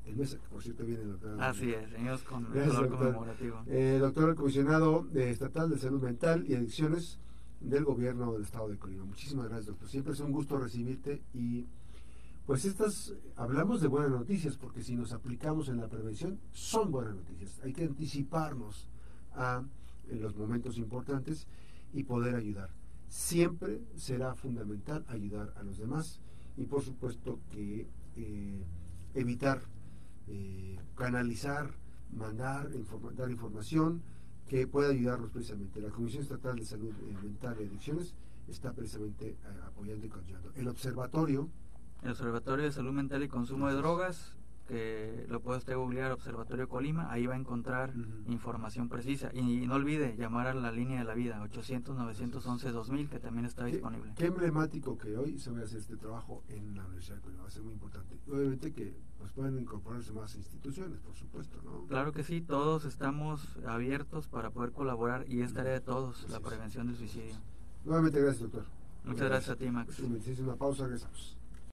El 0.04 0.16
mes, 0.16 0.36
por 0.50 0.62
cierto, 0.62 0.84
viene 0.84 1.02
el 1.02 1.10
doctor. 1.10 1.40
Así 1.40 1.72
es, 1.72 1.90
señores, 1.90 2.22
con 2.22 2.46
el 2.46 2.66
doctor. 2.66 2.88
conmemorativo. 2.90 3.62
Eh, 3.66 3.98
doctor 4.00 4.34
comisionado 4.34 5.06
estatal 5.14 5.70
de 5.70 5.78
salud 5.78 6.02
mental 6.02 6.44
y 6.48 6.54
adicciones 6.54 7.20
del 7.60 7.84
gobierno 7.84 8.32
del 8.32 8.42
estado 8.42 8.68
de 8.68 8.78
Colima. 8.78 9.04
Muchísimas 9.04 9.46
gracias, 9.46 9.66
doctor. 9.66 9.88
Siempre 9.88 10.12
es 10.14 10.20
un 10.20 10.32
gusto 10.32 10.58
recibirte 10.58 11.22
y 11.32 11.66
pues 12.46 12.64
estas, 12.64 13.14
hablamos 13.36 13.80
de 13.80 13.88
buenas 13.88 14.10
noticias 14.10 14.56
porque 14.56 14.82
si 14.82 14.96
nos 14.96 15.12
aplicamos 15.12 15.68
en 15.68 15.78
la 15.78 15.88
prevención, 15.88 16.40
son 16.50 16.90
buenas 16.90 17.14
noticias. 17.14 17.60
Hay 17.62 17.72
que 17.72 17.84
anticiparnos 17.84 18.88
a 19.34 19.62
los 20.08 20.36
momentos 20.36 20.78
importantes 20.78 21.46
y 21.92 22.04
poder 22.04 22.34
ayudar. 22.34 22.70
Siempre 23.08 23.82
será 23.94 24.34
fundamental 24.34 25.04
ayudar 25.08 25.52
a 25.56 25.62
los 25.62 25.78
demás 25.78 26.20
y 26.56 26.64
por 26.64 26.82
supuesto 26.82 27.40
que 27.50 27.86
eh, 28.16 28.64
evitar 29.14 29.62
eh, 30.28 30.78
canalizar, 30.94 31.70
mandar, 32.12 32.70
dar 33.16 33.30
información 33.30 34.02
que 34.48 34.66
pueda 34.66 34.90
ayudarnos 34.90 35.30
precisamente. 35.30 35.80
La 35.80 35.90
Comisión 35.90 36.22
Estatal 36.22 36.56
de 36.56 36.64
Salud 36.64 36.90
eh, 36.90 37.16
Mental 37.22 37.56
y 37.60 37.64
Adicciones 37.64 38.14
está 38.48 38.72
precisamente 38.72 39.30
eh, 39.30 39.36
apoyando 39.66 40.06
y 40.06 40.10
ayudando. 40.10 40.52
El 40.54 40.68
observatorio. 40.68 41.48
El 42.02 42.10
Observatorio 42.10 42.64
de 42.64 42.72
Salud 42.72 42.92
Mental 42.92 43.22
y 43.22 43.28
Consumo 43.28 43.68
de 43.68 43.74
Drogas 43.74 44.34
que 44.66 45.26
lo 45.28 45.40
puede 45.40 45.58
usted 45.58 45.76
googlear 45.76 46.12
Observatorio 46.12 46.68
Colima, 46.68 47.10
ahí 47.12 47.26
va 47.26 47.34
a 47.34 47.36
encontrar 47.36 47.92
información 48.26 48.88
precisa. 48.88 49.30
Y, 49.34 49.66
no 49.66 49.74
olvide 49.74 50.16
llamar 50.16 50.46
a 50.46 50.54
la 50.54 50.70
línea 50.70 51.00
de 51.00 51.04
la 51.04 51.14
vida, 51.14 51.42
800-911-2000, 51.44 53.08
que 53.08 53.18
también 53.18 53.44
está 53.44 53.64
disponible. 53.64 54.12
Qué 54.16 54.26
emblemático 54.26 54.96
que 54.96 55.16
hoy 55.16 55.38
se 55.38 55.50
vaya 55.50 55.62
a 55.62 55.66
hacer 55.66 55.78
este 55.78 55.96
trabajo 55.96 56.42
en 56.48 56.76
la 56.76 56.84
Universidad 56.84 57.16
de 57.16 57.22
Colima, 57.22 57.42
va 57.42 57.48
a 57.48 57.50
ser 57.50 57.62
muy 57.62 57.74
importante. 57.74 58.16
Obviamente 58.30 58.72
que 58.72 58.96
pues, 59.18 59.32
pueden 59.32 59.58
incorporarse 59.58 60.12
más 60.12 60.34
instituciones, 60.36 61.00
por 61.00 61.16
supuesto. 61.16 61.60
¿no? 61.62 61.86
Claro 61.86 62.12
que 62.12 62.22
sí, 62.22 62.40
todos 62.40 62.84
estamos 62.84 63.58
abiertos 63.66 64.28
para 64.28 64.50
poder 64.50 64.72
colaborar 64.72 65.24
y 65.28 65.42
es 65.42 65.52
tarea 65.52 65.74
de 65.74 65.80
todos 65.80 66.28
la 66.30 66.40
prevención 66.40 66.86
del 66.86 66.96
suicidio. 66.96 67.34
Nuevamente 67.84 68.20
gracias, 68.20 68.42
doctor. 68.42 68.64
Muchas 69.04 69.28
gracias, 69.28 69.50
a 69.50 69.56
ti, 69.56 69.70
Max. 69.70 69.98
una 69.98 70.54
pausa, 70.54 70.84
regresamos. 70.84 71.41